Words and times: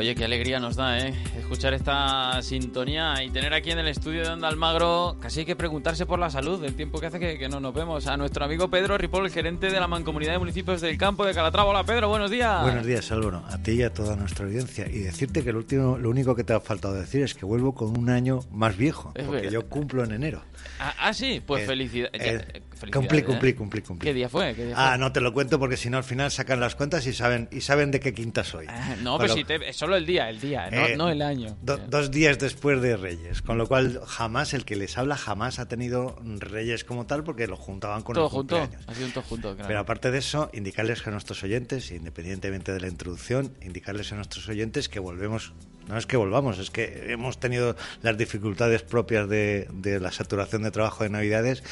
Oye, 0.00 0.14
qué 0.14 0.24
alegría 0.24 0.58
nos 0.58 0.76
da, 0.76 0.98
¿eh? 0.98 1.12
Escuchar 1.50 1.74
esta 1.74 2.40
sintonía 2.42 3.24
y 3.24 3.30
tener 3.30 3.52
aquí 3.54 3.72
en 3.72 3.80
el 3.80 3.88
estudio 3.88 4.22
de 4.22 4.28
Onda 4.28 4.46
Almagro, 4.46 5.16
casi 5.20 5.40
hay 5.40 5.46
que 5.46 5.56
preguntarse 5.56 6.06
por 6.06 6.20
la 6.20 6.30
salud, 6.30 6.62
del 6.62 6.76
tiempo 6.76 7.00
que 7.00 7.06
hace 7.06 7.18
que, 7.18 7.48
no 7.48 7.58
nos 7.58 7.74
vemos. 7.74 8.06
A 8.06 8.16
nuestro 8.16 8.44
amigo 8.44 8.70
Pedro 8.70 8.96
Ripoll, 8.96 9.26
el 9.26 9.32
gerente 9.32 9.68
de 9.68 9.80
la 9.80 9.88
Mancomunidad 9.88 10.34
de 10.34 10.38
Municipios 10.38 10.80
del 10.80 10.96
Campo 10.96 11.26
de 11.26 11.34
Calatrava. 11.34 11.68
Hola 11.68 11.82
Pedro, 11.82 12.08
buenos 12.08 12.30
días. 12.30 12.62
Buenos 12.62 12.86
días, 12.86 13.10
Álvaro, 13.10 13.42
a 13.50 13.60
ti 13.60 13.72
y 13.72 13.82
a 13.82 13.92
toda 13.92 14.14
nuestra 14.14 14.46
audiencia. 14.46 14.86
Y 14.86 15.00
decirte 15.00 15.42
que 15.42 15.50
lo, 15.50 15.58
último, 15.58 15.98
lo 15.98 16.08
único 16.08 16.36
que 16.36 16.44
te 16.44 16.52
ha 16.52 16.60
faltado 16.60 16.94
decir 16.94 17.24
es 17.24 17.34
que 17.34 17.44
vuelvo 17.44 17.74
con 17.74 17.98
un 17.98 18.10
año 18.10 18.38
más 18.52 18.76
viejo, 18.76 19.12
porque 19.26 19.50
yo 19.50 19.68
cumplo 19.68 20.04
en 20.04 20.12
enero. 20.12 20.44
Ah, 20.78 20.94
ah 21.00 21.12
sí, 21.12 21.42
pues 21.44 21.64
eh, 21.64 21.66
felicidades. 21.66 22.12
Eh, 22.14 22.62
cumplí, 22.92 23.22
cumplí, 23.22 23.54
cumplí, 23.54 23.82
cumplí. 23.82 24.06
¿Qué 24.06 24.14
día 24.14 24.28
fue? 24.28 24.54
Ah, 24.74 24.96
no 24.98 25.12
te 25.12 25.20
lo 25.20 25.32
cuento 25.32 25.58
porque 25.58 25.76
si 25.76 25.90
no 25.90 25.98
al 25.98 26.04
final 26.04 26.30
sacan 26.30 26.60
las 26.60 26.74
cuentas 26.74 27.06
y 27.06 27.12
saben 27.12 27.48
y 27.50 27.60
saben 27.60 27.90
de 27.90 28.00
qué 28.00 28.14
quinta 28.14 28.44
soy. 28.44 28.66
Ah, 28.68 28.96
no, 29.02 29.18
pero, 29.18 29.34
si 29.34 29.44
te, 29.44 29.72
solo 29.72 29.96
el 29.96 30.06
día, 30.06 30.30
el 30.30 30.40
día. 30.40 30.68
Eh, 30.70 30.96
no, 30.96 31.08
el 31.08 31.20
año. 31.22 31.39
Dos 31.62 32.10
días 32.10 32.38
después 32.38 32.80
de 32.80 32.96
Reyes, 32.96 33.42
con 33.42 33.58
lo 33.58 33.66
cual 33.66 34.00
jamás 34.06 34.54
el 34.54 34.64
que 34.64 34.76
les 34.76 34.98
habla 34.98 35.16
jamás 35.16 35.58
ha 35.58 35.68
tenido 35.68 36.16
Reyes 36.24 36.84
como 36.84 37.06
tal 37.06 37.24
porque 37.24 37.46
lo 37.46 37.56
juntaban 37.56 38.02
con 38.02 38.14
todo 38.14 38.28
junto, 38.28 38.56
cumpleaños. 38.56 38.88
Ha 38.88 38.94
sido 38.94 39.06
un 39.06 39.12
todo 39.12 39.24
junto, 39.24 39.56
Pero 39.56 39.78
aparte 39.78 40.10
de 40.10 40.18
eso, 40.18 40.50
indicarles 40.52 41.06
a 41.06 41.10
nuestros 41.10 41.42
oyentes, 41.42 41.90
independientemente 41.90 42.72
de 42.72 42.80
la 42.80 42.88
introducción, 42.88 43.54
indicarles 43.62 44.12
a 44.12 44.16
nuestros 44.16 44.48
oyentes 44.48 44.88
que 44.88 45.00
volvemos 45.00 45.52
no 45.90 45.98
es 45.98 46.06
que 46.06 46.16
volvamos, 46.16 46.58
es 46.58 46.70
que 46.70 47.12
hemos 47.12 47.38
tenido 47.40 47.76
las 48.02 48.16
dificultades 48.16 48.82
propias 48.82 49.28
de, 49.28 49.68
la 50.00 50.12
saturación 50.12 50.62
de 50.62 50.70
trabajo 50.70 51.02
de 51.02 51.10
Navidades 51.10 51.62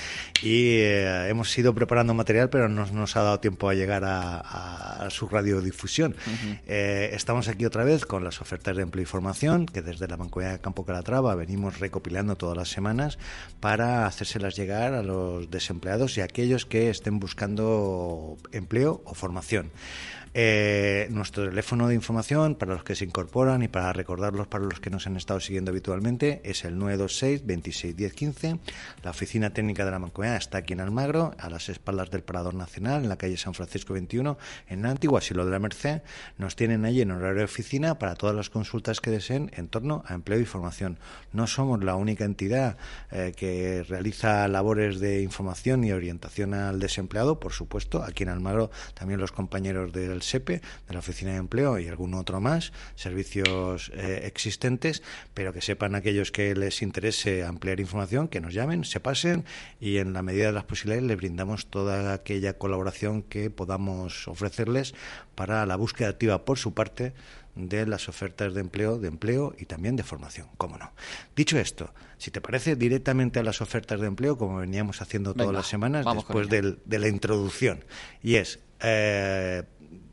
y 0.42 0.78
eh, 0.78 1.28
hemos 1.28 1.56
ido 1.56 1.74
preparando 1.74 2.14
material, 2.14 2.50
pero 2.50 2.68
no 2.68 2.84
nos 2.86 3.16
ha 3.16 3.22
dado 3.22 3.38
tiempo 3.40 3.68
a 3.68 3.74
llegar 3.74 4.02
a, 4.04 5.08
su 5.10 5.28
radiodifusión. 5.28 6.16
Eh, 6.66 7.10
estamos 7.12 7.48
aquí 7.48 7.64
otra 7.64 7.84
vez 7.84 8.04
con 8.04 8.24
las 8.24 8.40
ofertas 8.40 8.76
de 8.76 8.82
empleo 8.82 9.04
y 9.04 9.06
formación, 9.06 9.66
que 9.66 9.80
desde 9.80 10.08
la 10.08 10.16
Mancomunidad 10.16 10.54
de 10.54 10.60
Campo 10.60 10.84
Calatrava 10.84 11.34
venimos 11.34 11.78
recopilando 11.78 12.36
todas 12.36 12.56
las 12.56 12.68
semanas 12.68 13.18
para 13.60 14.06
hacérselas 14.06 14.56
llegar 14.56 14.94
a 14.94 15.02
los 15.02 15.50
desempleados 15.50 16.18
y 16.18 16.20
a 16.20 16.24
aquellos 16.24 16.66
que 16.66 16.90
estén 16.90 17.20
buscando 17.20 18.36
empleo 18.52 19.00
o 19.04 19.14
formación. 19.14 19.70
Eh, 20.34 21.08
nuestro 21.10 21.48
teléfono 21.48 21.88
de 21.88 21.94
información 21.94 22.54
para 22.54 22.74
los 22.74 22.84
que 22.84 22.94
se 22.94 23.04
incorporan 23.04 23.62
y 23.62 23.68
para 23.68 23.92
recordarlos 23.92 24.46
para 24.46 24.64
los 24.64 24.80
que 24.80 24.90
nos 24.90 25.06
han 25.06 25.16
estado 25.16 25.40
siguiendo 25.40 25.70
habitualmente 25.70 26.40
es 26.44 26.64
el 26.64 26.78
926 26.78 27.46
26 27.46 27.96
10 27.96 28.12
15. 28.12 28.58
La 29.02 29.10
oficina 29.10 29.50
técnica 29.50 29.84
de 29.84 29.90
la 29.90 29.98
Mancomunidad 29.98 30.36
está 30.36 30.58
aquí 30.58 30.74
en 30.74 30.80
Almagro, 30.80 31.34
a 31.38 31.48
las 31.48 31.68
espaldas 31.68 32.10
del 32.10 32.22
Parador 32.22 32.54
Nacional, 32.54 33.02
en 33.02 33.08
la 33.08 33.16
calle 33.16 33.36
San 33.36 33.54
Francisco 33.54 33.94
21, 33.94 34.38
en 34.68 34.82
la 34.82 34.90
antigua 34.90 35.18
Asilo 35.18 35.44
de 35.44 35.50
la 35.50 35.58
Merced. 35.58 36.02
Nos 36.36 36.56
tienen 36.56 36.84
allí 36.84 37.02
en 37.02 37.10
horario 37.10 37.38
de 37.38 37.44
oficina 37.44 37.98
para 37.98 38.14
todas 38.14 38.36
las 38.36 38.50
consultas 38.50 39.00
que 39.00 39.10
deseen 39.10 39.50
en 39.56 39.68
torno 39.68 40.02
a 40.06 40.14
empleo 40.14 40.40
y 40.40 40.44
formación. 40.44 40.98
No 41.32 41.46
somos 41.46 41.82
la 41.82 41.96
única 41.96 42.24
entidad 42.24 42.76
eh, 43.10 43.32
que 43.36 43.82
realiza 43.82 44.46
labores 44.48 45.00
de 45.00 45.22
información 45.22 45.84
y 45.84 45.92
orientación 45.92 46.54
al 46.54 46.80
desempleado, 46.80 47.40
por 47.40 47.52
supuesto. 47.52 48.02
Aquí 48.02 48.22
en 48.22 48.30
Almagro 48.30 48.70
también 48.94 49.20
los 49.20 49.32
compañeros 49.32 49.92
del 49.92 50.17
SEPE, 50.22 50.60
de 50.86 50.92
la 50.92 50.98
Oficina 50.98 51.32
de 51.32 51.38
Empleo 51.38 51.78
y 51.78 51.88
algún 51.88 52.14
otro 52.14 52.40
más, 52.40 52.72
servicios 52.94 53.90
eh, 53.94 54.22
existentes, 54.24 55.02
pero 55.34 55.52
que 55.52 55.60
sepan 55.60 55.94
aquellos 55.94 56.32
que 56.32 56.54
les 56.54 56.82
interese 56.82 57.44
ampliar 57.44 57.80
información, 57.80 58.28
que 58.28 58.40
nos 58.40 58.54
llamen, 58.54 58.84
se 58.84 59.00
pasen 59.00 59.44
y 59.80 59.98
en 59.98 60.12
la 60.12 60.22
medida 60.22 60.46
de 60.46 60.52
las 60.52 60.64
posibilidades 60.64 61.08
les 61.08 61.16
brindamos 61.16 61.66
toda 61.66 62.12
aquella 62.12 62.58
colaboración 62.58 63.22
que 63.22 63.50
podamos 63.50 64.28
ofrecerles 64.28 64.94
para 65.34 65.64
la 65.66 65.76
búsqueda 65.76 66.08
activa 66.08 66.44
por 66.44 66.58
su 66.58 66.74
parte 66.74 67.12
de 67.58 67.86
las 67.86 68.08
ofertas 68.08 68.54
de 68.54 68.60
empleo, 68.60 68.98
de 68.98 69.08
empleo 69.08 69.54
y 69.58 69.64
también 69.64 69.96
de 69.96 70.04
formación, 70.04 70.48
cómo 70.56 70.78
no. 70.78 70.92
Dicho 71.34 71.58
esto, 71.58 71.92
si 72.16 72.30
te 72.30 72.40
parece, 72.40 72.76
directamente 72.76 73.40
a 73.40 73.42
las 73.42 73.60
ofertas 73.60 74.00
de 74.00 74.06
empleo, 74.06 74.38
como 74.38 74.58
veníamos 74.58 75.02
haciendo 75.02 75.34
todas 75.34 75.52
las 75.52 75.66
semanas, 75.66 76.06
después 76.14 76.48
de 76.48 76.98
la 76.98 77.08
introducción. 77.08 77.84
Y 78.22 78.36
es, 78.36 78.60
eh, 78.80 79.64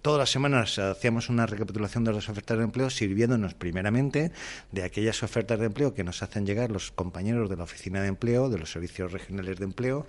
todas 0.06 0.20
las 0.20 0.30
semanas 0.30 0.78
hacíamos 0.78 1.30
una 1.30 1.48
recapitulación 1.48 2.04
de 2.04 2.14
las 2.14 2.30
ofertas 2.30 2.60
de 2.60 2.64
empleo, 2.64 2.92
sirviéndonos 2.92 3.56
primeramente 3.56 4.32
de 4.72 4.84
aquellas 4.84 5.24
ofertas 5.24 5.58
de 5.58 5.66
empleo 5.66 5.96
que 5.96 6.04
nos 6.04 6.22
hacen 6.22 6.46
llegar 6.46 6.70
los 6.70 6.92
compañeros 6.92 7.50
de 7.50 7.58
la 7.58 7.64
oficina 7.64 8.04
de 8.04 8.10
empleo, 8.10 8.48
de 8.52 8.60
los 8.60 8.72
servicios 8.72 9.12
regionales 9.12 9.58
de 9.58 9.66
empleo, 9.66 10.06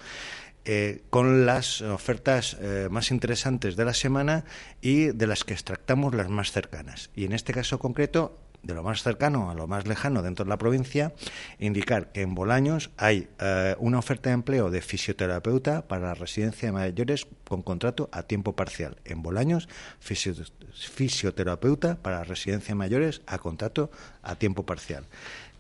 eh, 0.67 1.01
con 1.09 1.47
las 1.47 1.81
ofertas 1.81 2.59
eh, 2.61 2.89
más 2.91 3.11
interesantes 3.11 3.75
de 3.75 3.87
la 3.87 3.95
semana 3.95 4.45
y 4.83 5.13
de 5.13 5.27
las 5.27 5.45
que 5.45 5.55
extractamos 5.55 6.15
las 6.15 6.29
más 6.29 6.53
cercanas. 6.53 7.09
Y 7.17 7.25
en 7.25 7.33
este 7.33 7.55
caso 7.55 7.79
concreto 7.79 8.39
de 8.67 8.75
lo 8.75 8.83
más 8.83 9.03
cercano 9.03 9.51
a 9.51 9.55
lo 9.55 9.67
más 9.67 9.87
lejano 9.87 10.23
dentro 10.23 10.45
de 10.45 10.51
la 10.51 10.59
provincia, 10.59 11.13
indicar 11.59 12.13
que 12.13 12.23
en 12.23 12.35
Bolaños 12.35 12.91
hay 12.97 13.29
eh, 13.39 13.77
una 13.79 13.99
oferta 13.99 14.31
de 14.31 14.35
empleo 14.35 14.71
de 14.71 14.83
fisioterapeuta 14.83 15.87
para 15.87 16.09
la 16.09 16.15
residencia 16.15 16.69
de 16.69 16.73
mayores 16.73 17.27
con 17.45 17.63
contrato 17.63 18.09
a 18.13 18.25
tiempo 18.25 18.55
parcial. 18.55 18.97
En 19.05 19.23
Bolaños, 19.23 19.69
fisioterapeuta 20.01 21.97
para 21.97 22.19
la 22.19 22.25
residencia 22.25 22.69
de 22.69 22.79
mayores 22.79 23.23
a 23.27 23.39
contrato 23.39 23.91
a 24.23 24.35
tiempo 24.37 24.67
parcial. 24.67 25.05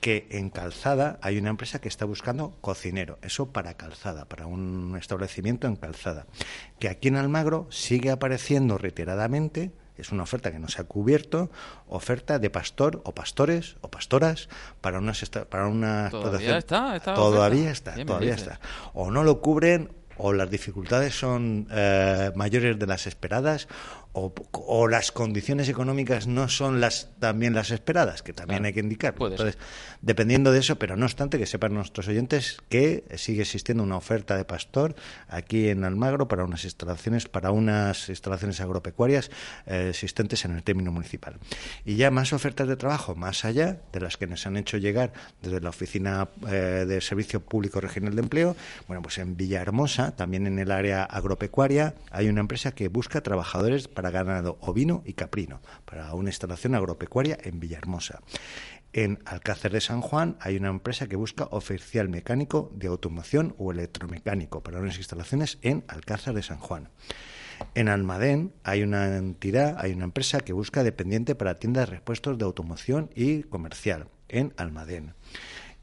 Que 0.00 0.27
en 0.31 0.50
Calzada 0.50 1.19
hay 1.23 1.38
una 1.38 1.50
empresa 1.50 1.81
que 1.81 1.88
está 1.88 2.05
buscando 2.05 2.56
cocinero, 2.61 3.19
eso 3.23 3.53
para 3.53 3.75
Calzada, 3.75 4.27
para 4.27 4.47
un 4.47 4.97
establecimiento 4.99 5.67
en 5.67 5.77
Calzada, 5.77 6.27
que 6.78 6.88
aquí 6.88 7.09
en 7.09 7.17
Almagro 7.17 7.67
sigue 7.71 8.11
apareciendo 8.11 8.77
reiteradamente 8.78 9.73
es 9.98 10.12
una 10.12 10.22
oferta 10.22 10.52
que 10.52 10.58
no 10.58 10.68
se 10.68 10.80
ha 10.80 10.84
cubierto, 10.84 11.50
oferta 11.88 12.38
de 12.38 12.50
pastor 12.50 13.00
o 13.04 13.14
pastores 13.14 13.76
o 13.80 13.90
pastoras 13.90 14.48
para 14.80 14.98
unas 14.98 15.24
para 15.48 15.66
una 15.66 16.08
todavía 16.10 16.58
está, 16.58 17.00
todavía 17.00 17.70
está, 17.70 17.94
todavía 18.04 18.34
está. 18.34 18.60
O 18.94 19.10
no 19.10 19.24
lo 19.24 19.40
cubren 19.40 19.90
o 20.18 20.32
las 20.32 20.50
dificultades 20.50 21.18
son 21.18 21.68
eh, 21.70 22.32
mayores 22.34 22.78
de 22.78 22.86
las 22.86 23.06
esperadas 23.06 23.68
o, 24.16 24.88
las 24.88 25.12
condiciones 25.12 25.69
económicas 25.69 26.27
no 26.27 26.49
son 26.49 26.81
las 26.81 27.10
también 27.19 27.54
las 27.54 27.71
esperadas, 27.71 28.22
que 28.22 28.32
también 28.32 28.65
hay 28.65 28.72
que 28.72 28.81
indicar. 28.81 29.15
Entonces, 29.19 29.59
dependiendo 30.00 30.53
de 30.53 30.60
eso, 30.60 30.77
pero 30.77 30.97
no 30.97 31.04
obstante, 31.04 31.38
que 31.38 31.44
sepan 31.44 31.75
nuestros 31.75 32.09
oyentes 32.09 32.59
que 32.71 33.05
sigue 33.16 33.43
existiendo 33.43 33.82
una 33.82 33.97
oferta 33.97 34.37
de 34.37 34.44
pastor 34.44 34.97
aquí 35.28 35.69
en 35.69 35.84
Almagro 35.84 36.28
para 36.28 36.44
unas 36.44 36.65
instalaciones, 36.65 37.28
para 37.28 37.50
unas 37.50 38.09
instalaciones 38.09 38.60
agropecuarias 38.60 39.31
eh, 39.66 39.88
existentes 39.91 40.44
en 40.47 40.53
el 40.53 40.62
término 40.62 40.93
municipal. 40.93 41.37
Y 41.84 41.97
ya 41.97 42.10
más 42.10 42.32
ofertas 42.32 42.69
de 42.69 42.76
trabajo, 42.76 43.15
más 43.15 43.44
allá 43.44 43.81
de 43.93 44.00
las 44.00 44.16
que 44.16 44.26
nos 44.26 44.47
han 44.47 44.56
hecho 44.56 44.78
llegar 44.78 45.12
desde 45.43 45.60
la 45.60 45.69
Oficina 45.69 46.28
eh, 46.49 46.87
de 46.88 47.00
Servicio 47.03 47.41
Público 47.41 47.82
Regional 47.82 48.14
de 48.14 48.23
Empleo, 48.23 48.56
bueno, 48.88 49.02
pues 49.02 49.19
en 49.19 49.37
Villahermosa, 49.37 50.17
también 50.17 50.46
en 50.46 50.58
el 50.58 50.70
área 50.70 51.05
agropecuaria, 51.05 51.94
hay 52.11 52.29
una 52.29 52.40
empresa 52.40 52.73
que 52.73 52.88
busca 52.88 53.20
trabajadores 53.20 53.88
para 53.88 54.06
ganado 54.11 54.58
ovino 54.61 55.03
y 55.05 55.14
caprino, 55.14 55.61
para 55.85 56.12
una 56.14 56.31
instalación 56.31 56.75
agropecuaria 56.75 57.38
en 57.43 57.61
Villahermosa. 57.61 58.20
En 58.93 59.19
Alcácer 59.26 59.73
de 59.73 59.81
San 59.81 60.00
Juan 60.00 60.37
hay 60.41 60.56
una 60.56 60.69
empresa 60.69 61.06
que 61.06 61.17
busca 61.17 61.49
oficial 61.50 62.08
mecánico 62.08 62.70
de 62.75 62.88
automoción 62.88 63.55
o 63.58 63.70
electromecánico 63.70 64.62
para 64.62 64.79
unas 64.79 64.97
instalaciones 64.97 65.58
en 65.62 65.85
Alcácer 65.88 66.32
de 66.35 66.43
San 66.43 66.58
Juan. 66.58 66.88
En 67.75 67.88
Almadén 67.88 68.53
hay 68.64 68.82
una 68.82 69.17
entidad, 69.17 69.76
hay 69.79 69.93
una 69.93 70.05
empresa 70.05 70.41
que 70.41 70.52
busca 70.52 70.82
dependiente 70.82 71.35
para 71.35 71.59
tiendas 71.59 71.88
de 71.88 71.97
repuestos 71.97 72.38
de 72.38 72.44
automoción 72.44 73.11
y 73.14 73.43
comercial 73.43 74.09
en 74.29 74.52
Almadén. 74.56 75.14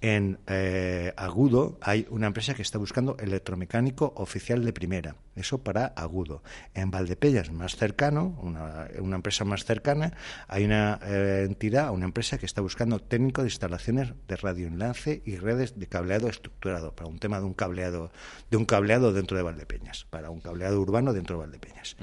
En 0.03 0.37
eh, 0.47 1.13
Agudo 1.15 1.77
hay 1.79 2.07
una 2.09 2.27
empresa 2.27 2.53
que 2.53 2.61
está 2.61 2.77
buscando 2.77 3.15
electromecánico 3.19 4.11
oficial 4.17 4.65
de 4.65 4.73
primera, 4.73 5.15
eso 5.37 5.63
para 5.63 5.85
Agudo. 5.85 6.43
En 6.73 6.91
Valdepeñas, 6.91 7.53
más 7.53 7.77
cercano, 7.77 8.37
una, 8.41 9.15
empresa 9.15 9.45
más 9.45 9.63
cercana, 9.63 10.11
hay 10.49 10.65
una 10.65 10.99
eh, 11.05 11.45
entidad, 11.47 11.91
una 11.91 12.03
empresa 12.03 12.37
que 12.37 12.45
está 12.45 12.59
buscando 12.59 12.99
técnico 12.99 13.43
de 13.43 13.47
instalaciones 13.47 14.11
de 14.27 14.35
radioenlace 14.35 15.21
y 15.25 15.37
redes 15.37 15.79
de 15.79 15.87
cableado 15.87 16.27
estructurado, 16.27 16.93
para 16.93 17.09
un 17.09 17.19
tema 17.19 17.39
de 17.39 17.45
un 17.45 17.53
cableado, 17.53 18.11
de 18.51 18.57
un 18.57 18.65
cableado 18.65 19.13
dentro 19.13 19.37
de 19.37 19.43
Valdepeñas, 19.43 20.05
para 20.09 20.31
un 20.31 20.41
cableado 20.41 20.81
urbano 20.81 21.13
dentro 21.13 21.37
de 21.37 21.45
Valdepeñas. 21.45 21.95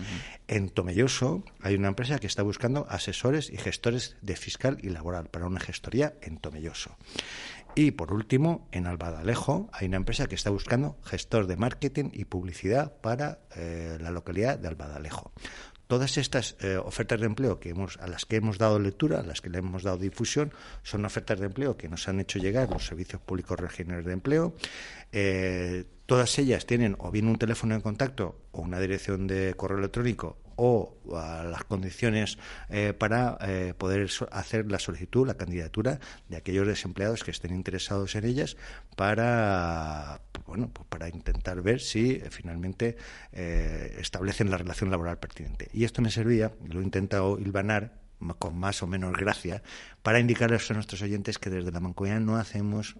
En 0.49 0.71
Tomelloso 0.71 1.45
hay 1.61 1.75
una 1.75 1.89
empresa 1.89 2.19
que 2.19 2.29
está 2.29 2.43
buscando 2.43 2.87
asesores 2.89 3.51
y 3.51 3.59
gestores 3.59 4.17
de 4.23 4.37
fiscal 4.37 4.79
y 4.81 4.89
laboral 4.89 5.29
para 5.29 5.45
una 5.45 5.61
gestoría 5.61 6.15
en 6.23 6.39
Tomelloso. 6.39 6.97
Y 7.75 7.93
por 7.93 8.13
último, 8.13 8.69
en 8.73 8.87
Albadalejo 8.87 9.71
hay 9.73 9.87
una 9.87 9.97
empresa 9.97 10.27
que 10.27 10.35
está 10.35 10.51
buscando 10.51 10.99
gestor 11.05 11.47
de 11.47 11.57
marketing 11.57 12.11
y 12.13 12.25
publicidad 12.25 12.93
para 13.01 13.39
eh, 13.57 13.97
la 14.01 14.11
localidad 14.11 14.59
de 14.59 14.69
Albadalejo. 14.69 15.33
Todas 15.87 16.19
estas 16.19 16.57
eh, 16.61 16.77
ofertas 16.77 17.19
de 17.19 17.27
empleo 17.27 17.59
que 17.59 17.71
hemos, 17.71 17.97
a 17.99 18.07
las 18.07 18.25
que 18.25 18.37
hemos 18.37 18.59
dado 18.59 18.79
lectura, 18.79 19.21
a 19.21 19.23
las 19.25 19.41
que 19.41 19.51
le 19.51 19.59
hemos 19.59 19.83
dado 19.83 19.97
difusión, 19.99 20.53
son 20.85 21.05
ofertas 21.05 21.41
de 21.41 21.47
empleo 21.47 21.77
que 21.77 21.89
nos 21.89 22.09
han 22.09 22.21
hecho 22.21 22.39
llegar 22.39 22.71
los 22.71 22.87
servicios 22.87 23.21
públicos 23.21 23.59
regionales 23.59 24.05
de 24.05 24.13
empleo. 24.13 24.55
Eh, 25.11 25.85
todas 26.07 26.39
ellas 26.39 26.65
tienen 26.67 26.95
o 26.99 27.11
bien 27.11 27.27
un 27.27 27.39
teléfono 27.39 27.75
de 27.75 27.83
contacto 27.83 28.39
o 28.53 28.61
una 28.61 28.79
dirección 28.79 29.27
de 29.27 29.55
correo 29.57 29.79
electrónico 29.79 30.37
o 30.63 30.95
las 31.49 31.65
condiciones 31.65 32.37
eh, 32.69 32.93
para 32.93 33.39
eh, 33.41 33.73
poder 33.73 34.11
hacer 34.31 34.71
la 34.71 34.79
solicitud, 34.79 35.27
la 35.27 35.39
candidatura 35.39 36.01
de 36.29 36.37
aquellos 36.37 36.67
desempleados 36.67 37.25
que 37.25 37.31
estén 37.31 37.55
interesados 37.55 38.15
en 38.15 38.27
ellas 38.27 38.59
para 38.95 40.21
bueno 40.47 40.69
pues 40.71 40.87
para 40.87 41.09
intentar 41.09 41.63
ver 41.63 41.81
si 41.81 42.11
eh, 42.11 42.29
finalmente 42.31 42.99
establecen 43.33 44.51
la 44.51 44.59
relación 44.59 44.91
laboral 44.91 45.19
pertinente. 45.19 45.71
Y 45.73 45.85
esto 45.85 46.03
me 46.03 46.11
servía, 46.11 46.53
lo 46.69 46.81
he 46.81 46.85
intentado 46.85 47.39
hilvanar 47.39 47.95
con 48.39 48.59
más 48.59 48.83
o 48.83 48.87
menos 48.87 49.15
gracia, 49.17 49.63
para 50.03 50.21
indicarles 50.21 50.71
a 50.71 50.75
nuestros 50.75 51.01
oyentes 51.01 51.39
que 51.39 51.49
desde 51.49 51.73
la 51.73 51.81
Mancomunidad 51.81 52.21
no 52.21 52.37
hacemos, 52.37 52.97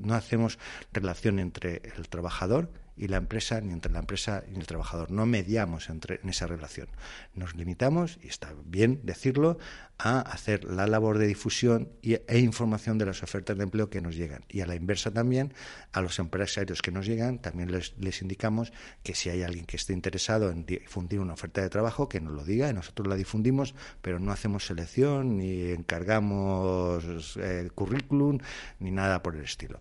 no 0.00 0.14
hacemos 0.14 0.58
relación 0.92 1.38
entre 1.38 1.80
el 1.96 2.08
trabajador 2.08 2.70
y 2.96 3.08
la 3.08 3.16
empresa, 3.16 3.60
ni 3.60 3.72
entre 3.72 3.92
la 3.92 3.98
empresa 4.00 4.44
y 4.50 4.56
el 4.56 4.66
trabajador. 4.66 5.10
No 5.10 5.26
mediamos 5.26 5.88
entre, 5.90 6.20
en 6.22 6.28
esa 6.28 6.46
relación. 6.46 6.88
Nos 7.34 7.54
limitamos, 7.54 8.18
y 8.22 8.28
está 8.28 8.52
bien 8.64 9.00
decirlo, 9.02 9.58
a 9.98 10.20
hacer 10.20 10.64
la 10.64 10.86
labor 10.86 11.18
de 11.18 11.26
difusión 11.26 11.88
e 12.02 12.38
información 12.38 12.98
de 12.98 13.06
las 13.06 13.22
ofertas 13.22 13.56
de 13.56 13.64
empleo 13.64 13.90
que 13.90 14.00
nos 14.00 14.16
llegan. 14.16 14.44
Y 14.48 14.60
a 14.60 14.66
la 14.66 14.74
inversa 14.74 15.12
también, 15.12 15.54
a 15.92 16.00
los 16.00 16.18
empresarios 16.18 16.82
que 16.82 16.90
nos 16.90 17.06
llegan, 17.06 17.38
también 17.38 17.70
les, 17.70 17.94
les 17.98 18.20
indicamos 18.22 18.72
que 19.02 19.14
si 19.14 19.30
hay 19.30 19.42
alguien 19.42 19.66
que 19.66 19.76
esté 19.76 19.92
interesado 19.92 20.50
en 20.50 20.66
difundir 20.66 21.20
una 21.20 21.34
oferta 21.34 21.62
de 21.62 21.70
trabajo, 21.70 22.08
que 22.08 22.20
nos 22.20 22.32
lo 22.32 22.44
diga, 22.44 22.68
y 22.68 22.74
nosotros 22.74 23.06
la 23.06 23.14
difundimos, 23.14 23.74
pero 24.02 24.18
no 24.18 24.32
hacemos 24.32 24.66
selección, 24.66 25.38
ni 25.38 25.70
encargamos 25.70 27.36
eh, 27.40 27.70
currículum, 27.74 28.38
ni 28.80 28.90
nada 28.90 29.22
por 29.22 29.36
el 29.36 29.44
estilo. 29.44 29.78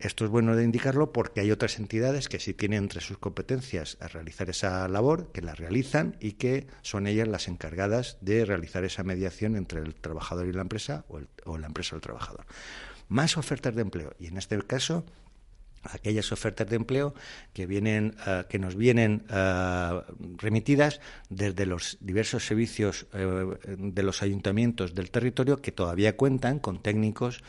Esto 0.00 0.24
es 0.24 0.30
bueno 0.30 0.56
de 0.56 0.64
indicarlo 0.64 1.12
porque 1.12 1.42
hay 1.42 1.50
otras 1.50 1.78
entidades 1.78 2.30
que 2.30 2.40
sí 2.40 2.54
tienen 2.54 2.84
entre 2.84 3.02
sus 3.02 3.18
competencias 3.18 3.98
a 4.00 4.08
realizar 4.08 4.48
esa 4.48 4.88
labor, 4.88 5.30
que 5.30 5.42
la 5.42 5.54
realizan 5.54 6.16
y 6.20 6.32
que 6.32 6.66
son 6.80 7.06
ellas 7.06 7.28
las 7.28 7.48
encargadas 7.48 8.16
de 8.22 8.46
realizar 8.46 8.82
esa 8.84 9.02
mediación 9.04 9.56
entre 9.56 9.80
el 9.80 9.94
trabajador 9.94 10.46
y 10.46 10.52
la 10.52 10.62
empresa 10.62 11.04
o, 11.08 11.20
o 11.44 11.58
la 11.58 11.66
empresa 11.66 11.94
o 11.94 11.96
el 11.96 12.02
trabajador. 12.02 12.46
Más 13.08 13.36
ofertas 13.36 13.74
de 13.74 13.82
empleo 13.82 14.14
y 14.18 14.28
en 14.28 14.38
este 14.38 14.58
caso 14.62 15.04
aquellas 15.82 16.32
ofertas 16.32 16.68
de 16.68 16.76
empleo 16.76 17.14
que 17.52 17.66
vienen 17.66 18.16
eh, 18.26 18.44
que 18.48 18.58
nos 18.58 18.76
vienen 18.76 19.24
eh, 19.30 20.00
remitidas 20.36 21.00
desde 21.28 21.66
los 21.66 21.98
diversos 22.00 22.46
servicios 22.46 23.06
eh, 23.12 23.76
de 23.78 24.02
los 24.02 24.22
ayuntamientos 24.22 24.94
del 24.94 25.10
territorio 25.10 25.60
que 25.62 25.72
todavía 25.72 26.16
cuentan 26.16 26.58
con 26.58 26.82
técnicos 26.82 27.42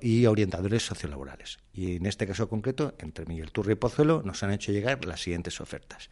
y 0.00 0.24
orientadores 0.24 0.86
sociolaborales. 0.86 1.58
Y 1.74 1.96
en 1.96 2.06
este 2.06 2.26
caso 2.26 2.48
concreto 2.48 2.94
entre 2.98 3.26
Miguel 3.26 3.52
Turra 3.52 3.72
y 3.72 3.74
Pozuelo 3.74 4.22
nos 4.24 4.42
han 4.42 4.50
hecho 4.50 4.72
llegar 4.72 5.04
las 5.04 5.22
siguientes 5.22 5.60
ofertas. 5.60 6.08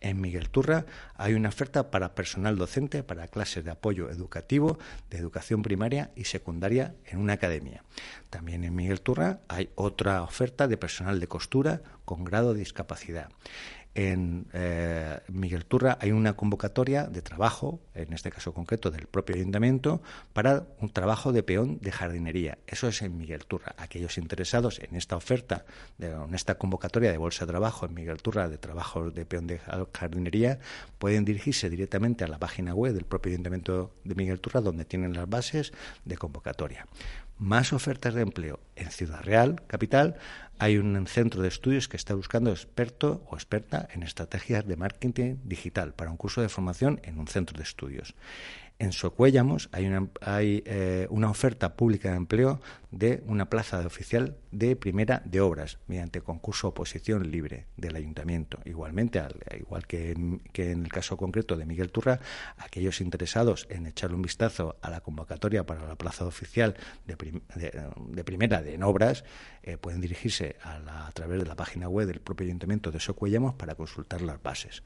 En 0.00 0.20
Miguel 0.20 0.50
Turra 0.50 0.84
hay 1.14 1.34
una 1.34 1.48
oferta 1.48 1.90
para 1.90 2.14
personal 2.14 2.56
docente 2.56 3.02
para 3.02 3.28
clases 3.28 3.64
de 3.64 3.70
apoyo 3.70 4.10
educativo 4.10 4.78
de 5.10 5.18
educación 5.18 5.62
primaria 5.62 6.10
y 6.16 6.24
secundaria 6.24 6.94
en 7.06 7.18
una 7.18 7.34
academia. 7.34 7.84
También 8.30 8.64
en 8.64 8.74
Miguel 8.74 9.00
Turra 9.00 9.40
hay 9.48 9.70
otra 10.02 10.22
oferta 10.24 10.66
de 10.66 10.76
personal 10.76 11.20
de 11.20 11.28
costura 11.28 11.80
con 12.04 12.24
grado 12.24 12.54
de 12.54 12.58
discapacidad. 12.58 13.28
En 13.94 14.48
eh, 14.52 15.20
Miguel 15.28 15.64
Turra 15.66 15.96
hay 16.00 16.10
una 16.10 16.32
convocatoria 16.32 17.04
de 17.04 17.22
trabajo, 17.22 17.78
en 17.94 18.12
este 18.14 18.32
caso 18.32 18.52
concreto 18.52 18.90
del 18.90 19.06
propio 19.06 19.36
ayuntamiento, 19.36 20.02
para 20.32 20.66
un 20.80 20.90
trabajo 20.90 21.30
de 21.30 21.44
peón 21.44 21.78
de 21.80 21.92
jardinería. 21.92 22.58
Eso 22.66 22.88
es 22.88 23.00
en 23.02 23.16
Miguel 23.16 23.44
Turra. 23.44 23.74
Aquellos 23.76 24.18
interesados 24.18 24.80
en 24.80 24.96
esta 24.96 25.14
oferta, 25.14 25.66
en 26.00 26.34
esta 26.34 26.56
convocatoria 26.56 27.12
de 27.12 27.18
bolsa 27.18 27.44
de 27.44 27.52
trabajo 27.52 27.86
en 27.86 27.94
Miguel 27.94 28.22
Turra 28.22 28.48
de 28.48 28.58
trabajo 28.58 29.10
de 29.10 29.24
peón 29.24 29.46
de 29.46 29.60
jardinería, 29.92 30.58
pueden 30.98 31.24
dirigirse 31.24 31.70
directamente 31.70 32.24
a 32.24 32.28
la 32.28 32.38
página 32.38 32.74
web 32.74 32.94
del 32.94 33.04
propio 33.04 33.30
ayuntamiento 33.30 33.94
de 34.02 34.16
Miguel 34.16 34.40
Turra, 34.40 34.62
donde 34.62 34.84
tienen 34.84 35.12
las 35.12 35.28
bases 35.28 35.72
de 36.04 36.16
convocatoria 36.16 36.86
más 37.38 37.72
ofertas 37.72 38.14
de 38.14 38.22
empleo. 38.22 38.60
En 38.76 38.90
Ciudad 38.90 39.22
Real, 39.22 39.62
capital, 39.66 40.16
hay 40.58 40.78
un 40.78 41.06
centro 41.06 41.42
de 41.42 41.48
estudios 41.48 41.88
que 41.88 41.96
está 41.96 42.14
buscando 42.14 42.50
experto 42.50 43.24
o 43.28 43.34
experta 43.34 43.88
en 43.92 44.02
estrategias 44.02 44.66
de 44.66 44.76
marketing 44.76 45.36
digital 45.42 45.92
para 45.92 46.10
un 46.10 46.16
curso 46.16 46.40
de 46.40 46.48
formación 46.48 47.00
en 47.02 47.18
un 47.18 47.26
centro 47.26 47.56
de 47.56 47.64
estudios. 47.64 48.14
En 48.82 48.90
Socuéllamos 48.90 49.68
hay, 49.70 49.86
una, 49.86 50.08
hay 50.20 50.64
eh, 50.66 51.06
una 51.08 51.30
oferta 51.30 51.76
pública 51.76 52.10
de 52.10 52.16
empleo 52.16 52.60
de 52.90 53.22
una 53.28 53.48
plaza 53.48 53.78
de 53.78 53.86
oficial 53.86 54.38
de 54.50 54.74
primera 54.74 55.22
de 55.24 55.40
obras 55.40 55.78
mediante 55.86 56.20
concurso 56.20 56.66
oposición 56.66 57.30
libre 57.30 57.66
del 57.76 57.94
ayuntamiento. 57.94 58.58
Igualmente, 58.64 59.20
al, 59.20 59.36
igual 59.56 59.86
que 59.86 60.10
en, 60.10 60.40
que 60.52 60.72
en, 60.72 60.82
el 60.82 60.90
caso 60.90 61.16
concreto 61.16 61.56
de 61.56 61.64
Miguel 61.64 61.92
Turra, 61.92 62.18
aquellos 62.58 63.00
interesados 63.00 63.68
en 63.70 63.86
echarle 63.86 64.16
un 64.16 64.22
vistazo 64.22 64.74
a 64.82 64.90
la 64.90 65.00
convocatoria 65.00 65.64
para 65.64 65.86
la 65.86 65.94
plaza 65.94 66.24
de 66.24 66.28
oficial 66.30 66.74
de, 67.06 68.24
primera 68.24 68.62
de 68.62 68.82
obras 68.82 69.22
eh, 69.62 69.76
pueden 69.76 70.00
dirigirse 70.00 70.56
a, 70.60 71.06
a, 71.06 71.12
través 71.12 71.38
de 71.38 71.46
la 71.46 71.54
página 71.54 71.88
web 71.88 72.08
del 72.08 72.20
propio 72.20 72.46
ayuntamiento 72.46 72.90
de 72.90 72.98
Socuéllamos 72.98 73.54
para 73.54 73.76
consultar 73.76 74.22
las 74.22 74.42
bases. 74.42 74.82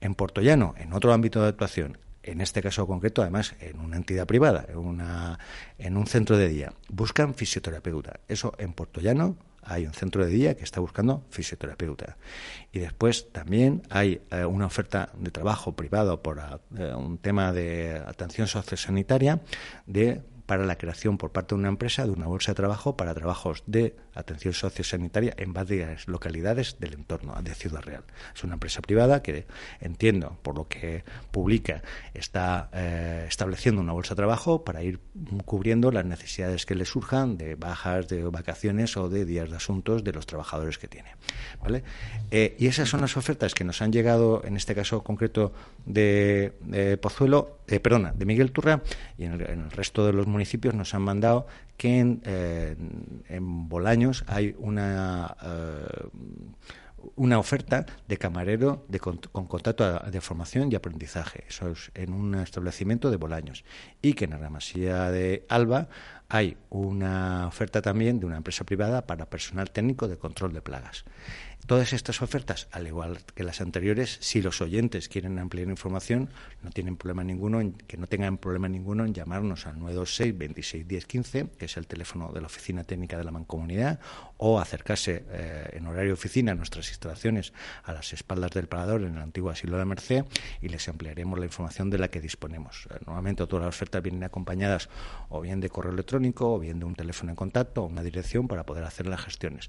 En 0.00 0.16
Portollano, 0.16 0.74
en 0.78 0.92
otro 0.92 1.12
ámbito 1.12 1.40
de 1.40 1.50
actuación, 1.50 1.96
en 2.26 2.40
este 2.40 2.62
caso 2.62 2.86
concreto, 2.86 3.22
además, 3.22 3.54
en 3.60 3.80
una 3.80 3.96
entidad 3.96 4.26
privada, 4.26 4.66
en, 4.68 4.78
una, 4.78 5.38
en 5.78 5.96
un 5.96 6.06
centro 6.06 6.36
de 6.36 6.48
día, 6.48 6.72
buscan 6.88 7.34
fisioterapeuta. 7.34 8.20
Eso 8.28 8.52
en 8.58 8.72
Puerto 8.72 9.00
Llano 9.00 9.36
hay 9.62 9.86
un 9.86 9.92
centro 9.92 10.24
de 10.24 10.30
día 10.30 10.56
que 10.56 10.64
está 10.64 10.80
buscando 10.80 11.24
fisioterapeuta. 11.30 12.16
Y 12.72 12.78
después 12.78 13.32
también 13.32 13.82
hay 13.90 14.20
eh, 14.30 14.44
una 14.44 14.66
oferta 14.66 15.10
de 15.18 15.30
trabajo 15.30 15.74
privado 15.74 16.22
por 16.22 16.38
eh, 16.76 16.94
un 16.94 17.18
tema 17.18 17.52
de 17.52 18.02
atención 18.06 18.46
sociosanitaria 18.46 19.40
de 19.86 20.22
para 20.46 20.64
la 20.64 20.76
creación 20.76 21.18
por 21.18 21.32
parte 21.32 21.54
de 21.54 21.58
una 21.58 21.68
empresa 21.68 22.04
de 22.04 22.12
una 22.12 22.28
bolsa 22.28 22.52
de 22.52 22.56
trabajo 22.56 22.96
para 22.96 23.14
trabajos 23.14 23.64
de 23.66 23.96
atención 24.16 24.54
sociosanitaria 24.54 25.34
en 25.36 25.52
varias 25.52 26.08
localidades 26.08 26.78
del 26.80 26.94
entorno 26.94 27.34
de 27.42 27.54
Ciudad 27.54 27.82
Real. 27.82 28.04
Es 28.34 28.42
una 28.44 28.54
empresa 28.54 28.82
privada 28.82 29.22
que, 29.22 29.46
entiendo, 29.80 30.38
por 30.42 30.56
lo 30.56 30.68
que 30.68 31.04
publica, 31.30 31.82
está 32.14 32.70
eh, 32.72 33.26
estableciendo 33.28 33.80
una 33.80 33.92
bolsa 33.92 34.14
de 34.14 34.16
trabajo 34.16 34.64
para 34.64 34.82
ir 34.82 35.00
cubriendo 35.44 35.92
las 35.92 36.04
necesidades 36.04 36.66
que 36.66 36.74
le 36.74 36.84
surjan 36.84 37.36
de 37.36 37.54
bajas, 37.54 38.08
de 38.08 38.22
vacaciones 38.24 38.96
o 38.96 39.08
de 39.08 39.24
días 39.24 39.50
de 39.50 39.56
asuntos 39.56 40.02
de 40.02 40.12
los 40.12 40.26
trabajadores 40.26 40.78
que 40.78 40.88
tiene. 40.88 41.10
¿vale? 41.62 41.84
Eh, 42.30 42.56
y 42.58 42.66
esas 42.66 42.88
son 42.88 43.00
las 43.00 43.16
ofertas 43.16 43.54
que 43.54 43.64
nos 43.64 43.82
han 43.82 43.92
llegado, 43.92 44.42
en 44.44 44.56
este 44.56 44.74
caso 44.74 45.02
concreto 45.02 45.52
de, 45.84 46.52
Pozuelo, 47.00 47.58
eh, 47.68 47.80
perdona, 47.80 48.12
de 48.12 48.24
Miguel 48.24 48.52
Turra, 48.52 48.82
y 49.18 49.24
en 49.24 49.40
el 49.40 49.70
resto 49.70 50.06
de 50.06 50.12
los 50.12 50.26
municipios 50.26 50.74
nos 50.74 50.94
han 50.94 51.02
mandado 51.02 51.46
que 51.76 51.98
en, 51.98 52.22
eh, 52.24 52.76
Hay 54.26 54.54
una, 54.58 55.36
eh, 55.42 56.08
una 57.14 57.38
oferta 57.38 57.86
de 58.08 58.16
camarero 58.16 58.84
de, 58.88 58.98
con, 58.98 59.18
contrato 59.18 59.98
de 60.00 60.20
formación 60.20 60.70
y 60.72 60.74
aprendizaje. 60.74 61.44
Eso 61.48 61.70
es 61.70 61.90
en 61.94 62.12
un 62.12 62.34
establecimiento 62.34 63.10
de 63.10 63.16
Bolaños. 63.16 63.64
Y 64.02 64.14
que 64.14 64.24
en 64.24 64.40
la 64.40 64.50
Masía 64.50 65.10
de 65.10 65.44
Alba 65.48 65.88
hay 66.28 66.56
una 66.70 67.46
oferta 67.46 67.82
también 67.82 68.18
de 68.18 68.26
una 68.26 68.36
empresa 68.36 68.64
privada 68.64 69.06
para 69.06 69.26
personal 69.26 69.70
técnico 69.70 70.08
de 70.08 70.18
control 70.18 70.52
de 70.52 70.62
plagas. 70.62 71.04
Todas 71.66 71.92
estas 71.92 72.22
ofertas, 72.22 72.68
al 72.70 72.86
igual 72.86 73.18
que 73.34 73.42
las 73.42 73.60
anteriores, 73.60 74.18
si 74.20 74.40
los 74.40 74.60
oyentes 74.60 75.08
quieren 75.08 75.36
ampliar 75.40 75.68
información, 75.68 76.28
no 76.62 76.70
tienen 76.70 76.96
problema 76.96 77.24
ninguno, 77.24 77.60
en, 77.60 77.72
que 77.72 77.96
no 77.96 78.06
tengan 78.06 78.38
problema 78.38 78.68
ninguno 78.68 79.04
en 79.04 79.12
llamarnos 79.12 79.66
al 79.66 79.80
926 79.80 80.38
26 80.38 80.86
10 80.86 81.06
15, 81.06 81.46
que 81.58 81.64
es 81.64 81.76
el 81.76 81.88
teléfono 81.88 82.30
de 82.32 82.40
la 82.40 82.46
Oficina 82.46 82.84
Técnica 82.84 83.18
de 83.18 83.24
la 83.24 83.32
Mancomunidad, 83.32 83.98
o 84.36 84.60
acercarse 84.60 85.24
eh, 85.28 85.70
en 85.72 85.88
horario 85.88 86.14
oficina 86.14 86.52
a 86.52 86.54
nuestras 86.54 86.88
instalaciones 86.88 87.52
a 87.82 87.92
las 87.92 88.12
espaldas 88.12 88.52
del 88.52 88.68
Parador 88.68 89.02
en 89.02 89.16
el 89.16 89.22
antiguo 89.22 89.50
asilo 89.50 89.72
de 89.72 89.78
la 89.78 89.86
Merced 89.86 90.24
y 90.62 90.68
les 90.68 90.88
ampliaremos 90.88 91.36
la 91.36 91.46
información 91.46 91.90
de 91.90 91.98
la 91.98 92.06
que 92.08 92.20
disponemos. 92.20 92.86
Eh, 92.90 92.98
normalmente 93.06 93.44
todas 93.48 93.66
las 93.66 93.74
ofertas 93.74 94.04
vienen 94.04 94.22
acompañadas 94.22 94.88
o 95.30 95.40
bien 95.40 95.58
de 95.58 95.68
correo 95.68 95.92
electrónico 95.92 96.54
o 96.54 96.60
bien 96.60 96.78
de 96.78 96.84
un 96.84 96.94
teléfono 96.94 97.30
en 97.30 97.36
contacto 97.36 97.82
o 97.82 97.86
una 97.86 98.04
dirección 98.04 98.46
para 98.46 98.64
poder 98.64 98.84
hacer 98.84 99.08
las 99.08 99.22
gestiones 99.22 99.68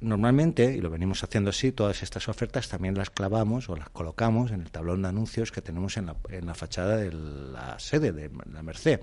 normalmente, 0.00 0.74
y 0.74 0.80
lo 0.80 0.90
venimos 0.90 1.22
haciendo 1.22 1.50
así, 1.50 1.72
todas 1.72 2.02
estas 2.02 2.28
ofertas 2.28 2.68
también 2.68 2.94
las 2.94 3.10
clavamos 3.10 3.68
o 3.68 3.76
las 3.76 3.90
colocamos 3.90 4.50
en 4.50 4.62
el 4.62 4.70
tablón 4.70 5.02
de 5.02 5.08
anuncios 5.08 5.52
que 5.52 5.60
tenemos 5.60 5.96
en 5.96 6.06
la, 6.06 6.16
en 6.30 6.46
la 6.46 6.54
fachada 6.54 6.96
de 6.96 7.12
la 7.12 7.78
sede 7.78 8.12
de 8.12 8.30
la 8.52 8.62
Merced. 8.62 9.00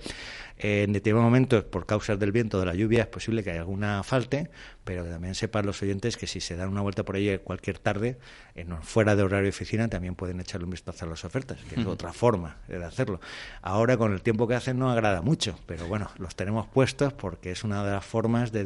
en 0.58 0.94
determinados 0.94 1.26
momentos, 1.26 1.64
por 1.66 1.86
causas 1.86 2.18
del 2.20 2.32
viento 2.32 2.58
o 2.58 2.60
de 2.60 2.66
la 2.66 2.74
lluvia, 2.74 3.04
es 3.04 3.08
posible 3.08 3.44
que 3.44 3.52
haya 3.52 3.60
alguna 3.60 4.02
falte, 4.04 4.50
pero 4.84 5.04
que 5.04 5.10
también 5.10 5.36
sepan 5.36 5.66
los 5.66 5.82
oyentes 5.84 6.18
que 6.18 6.26
si 6.26 6.40
se 6.40 6.56
dan 6.56 6.70
una 6.70 6.82
vuelta 6.82 7.04
por 7.04 7.16
ahí 7.16 7.38
cualquier 7.40 7.78
tarde, 7.78 8.18
en, 8.56 8.82
fuera 8.82 9.16
de 9.16 9.24
horario 9.24 9.44
de 9.44 9.50
oficina, 9.50 9.88
también 9.88 10.16
pueden 10.16 10.40
echarle 10.40 10.66
un 10.66 10.72
vistazo 10.72 11.06
a 11.06 11.08
las 11.10 11.26
ofertas, 11.26 11.60
que 11.70 11.80
es 11.80 11.86
otra 11.86 12.12
forma 12.14 12.58
de 12.68 12.84
hacerlo. 12.84 13.20
Ahora, 13.62 13.98
con 13.98 14.14
el 14.14 14.22
tiempo 14.22 14.48
que 14.48 14.56
hacen, 14.56 14.80
no 14.80 14.90
agrada 14.90 15.22
mucho, 15.22 15.60
pero 15.68 15.88
bueno, 15.88 16.10
los 16.18 16.36
tenemos 16.36 16.68
puestos 16.68 17.14
porque 17.14 17.52
es 17.52 17.64
una 17.64 17.84
de 17.84 17.92
las 17.92 18.06
formas 18.06 18.52
de, 18.52 18.64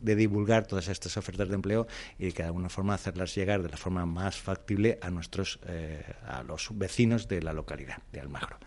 de 0.00 0.16
divulgar 0.16 0.66
todas 0.66 0.88
estas 0.88 1.16
ofertas 1.16 1.48
de 1.48 1.54
empleo 1.54 1.73
y 2.18 2.32
que 2.32 2.42
de 2.42 2.48
alguna 2.48 2.68
forma 2.68 2.94
hacerlas 2.94 3.34
llegar 3.34 3.62
de 3.62 3.68
la 3.68 3.76
forma 3.76 4.06
más 4.06 4.36
factible 4.36 4.98
a 5.02 5.10
nuestros 5.10 5.58
eh, 5.66 6.02
a 6.26 6.42
los 6.42 6.68
vecinos 6.72 7.28
de 7.28 7.42
la 7.42 7.52
localidad 7.52 7.98
de 8.12 8.20
Almagro. 8.20 8.58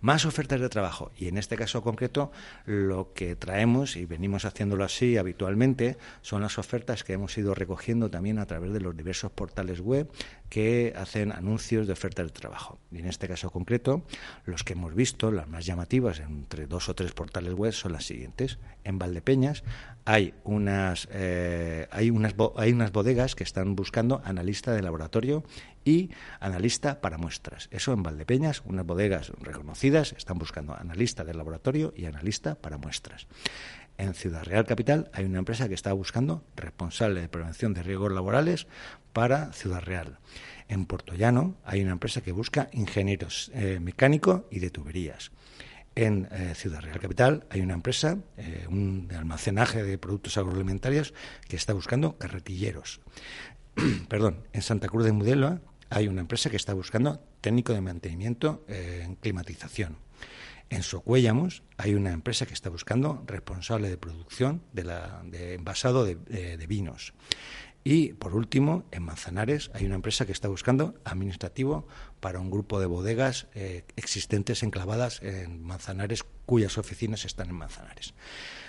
Más 0.00 0.24
ofertas 0.24 0.60
de 0.60 0.68
trabajo 0.68 1.10
y 1.16 1.28
en 1.28 1.38
este 1.38 1.56
caso 1.56 1.82
concreto 1.82 2.30
lo 2.66 3.12
que 3.12 3.36
traemos 3.36 3.96
y 3.96 4.06
venimos 4.06 4.44
haciéndolo 4.44 4.84
así 4.84 5.16
habitualmente 5.16 5.96
son 6.22 6.42
las 6.42 6.58
ofertas 6.58 7.04
que 7.04 7.14
hemos 7.14 7.36
ido 7.38 7.54
recogiendo 7.54 8.10
también 8.10 8.38
a 8.38 8.46
través 8.46 8.72
de 8.72 8.80
los 8.80 8.96
diversos 8.96 9.30
portales 9.32 9.80
web 9.80 10.10
que 10.48 10.94
hacen 10.96 11.32
anuncios 11.32 11.86
de 11.86 11.92
ofertas 11.92 12.26
de 12.26 12.32
trabajo. 12.32 12.78
Y 12.90 12.98
en 12.98 13.06
este 13.06 13.28
caso 13.28 13.50
concreto, 13.50 14.02
los 14.44 14.64
que 14.64 14.72
hemos 14.72 14.94
visto, 14.94 15.30
las 15.30 15.48
más 15.48 15.66
llamativas 15.66 16.20
entre 16.20 16.66
dos 16.66 16.88
o 16.88 16.94
tres 16.94 17.12
portales 17.12 17.54
web 17.54 17.72
son 17.72 17.92
las 17.92 18.04
siguientes. 18.04 18.58
En 18.84 18.98
Valdepeñas 18.98 19.62
hay 20.04 20.34
unas, 20.44 21.08
eh, 21.12 21.86
hay 21.90 22.10
unas, 22.10 22.34
hay 22.56 22.72
unas 22.72 22.92
bodegas 22.92 23.34
que 23.34 23.44
están 23.44 23.76
buscando 23.76 24.22
analista 24.24 24.72
de 24.72 24.82
laboratorio 24.82 25.44
y 25.84 26.10
analista 26.40 27.00
para 27.00 27.18
muestras. 27.18 27.68
Eso 27.70 27.92
en 27.92 28.02
Valdepeñas, 28.02 28.62
unas 28.64 28.86
bodegas 28.86 29.32
reconocidas 29.40 30.12
están 30.16 30.38
buscando 30.38 30.74
analista 30.74 31.24
de 31.24 31.34
laboratorio 31.34 31.92
y 31.96 32.06
analista 32.06 32.54
para 32.54 32.78
muestras. 32.78 33.26
En 33.98 34.14
Ciudad 34.14 34.44
Real 34.44 34.64
Capital 34.64 35.10
hay 35.12 35.24
una 35.24 35.40
empresa 35.40 35.68
que 35.68 35.74
está 35.74 35.92
buscando 35.92 36.44
responsable 36.54 37.20
de 37.20 37.28
prevención 37.28 37.74
de 37.74 37.82
riesgos 37.82 38.12
laborales 38.12 38.68
para 39.12 39.52
Ciudad 39.52 39.82
Real. 39.82 40.20
En 40.68 40.86
Puerto 40.86 41.14
Llano 41.14 41.56
hay 41.64 41.82
una 41.82 41.92
empresa 41.92 42.20
que 42.20 42.30
busca 42.30 42.68
ingenieros 42.72 43.50
eh, 43.54 43.80
mecánicos 43.80 44.42
y 44.52 44.60
de 44.60 44.70
tuberías. 44.70 45.32
En 45.96 46.28
eh, 46.30 46.54
Ciudad 46.54 46.80
Real 46.80 47.00
Capital 47.00 47.44
hay 47.50 47.60
una 47.60 47.74
empresa 47.74 48.18
eh, 48.36 48.66
un, 48.70 49.08
almacenaje 49.12 49.82
de 49.82 49.98
productos 49.98 50.38
agroalimentarios 50.38 51.12
que 51.48 51.56
está 51.56 51.72
buscando 51.72 52.16
carretilleros. 52.18 53.00
Perdón, 54.08 54.44
en 54.52 54.62
Santa 54.62 54.86
Cruz 54.86 55.06
de 55.06 55.12
Mudela 55.12 55.60
hay 55.90 56.06
una 56.06 56.20
empresa 56.20 56.50
que 56.50 56.56
está 56.56 56.72
buscando 56.72 57.20
técnico 57.40 57.72
de 57.72 57.80
mantenimiento 57.80 58.64
en 58.68 59.16
climatización. 59.16 60.07
En 60.70 60.82
Socuéllamos 60.82 61.62
hay 61.76 61.94
una 61.94 62.12
empresa 62.12 62.46
que 62.46 62.52
está 62.54 62.68
buscando 62.68 63.24
responsable 63.26 63.88
de 63.88 63.96
producción 63.96 64.62
de, 64.72 64.84
de 65.24 65.54
envasado 65.54 66.04
de, 66.04 66.16
de 66.16 66.66
vinos. 66.66 67.14
Y, 67.84 68.12
por 68.12 68.34
último, 68.34 68.84
en 68.90 69.02
Manzanares 69.02 69.70
hay 69.72 69.86
una 69.86 69.94
empresa 69.94 70.26
que 70.26 70.32
está 70.32 70.48
buscando 70.48 71.00
administrativo 71.04 71.86
para 72.20 72.38
un 72.38 72.50
grupo 72.50 72.80
de 72.80 72.86
bodegas 72.86 73.46
eh, 73.54 73.84
existentes 73.96 74.62
enclavadas 74.62 75.22
en 75.22 75.62
Manzanares, 75.62 76.22
cuyas 76.44 76.76
oficinas 76.76 77.24
están 77.24 77.48
en 77.48 77.54
Manzanares. 77.54 78.12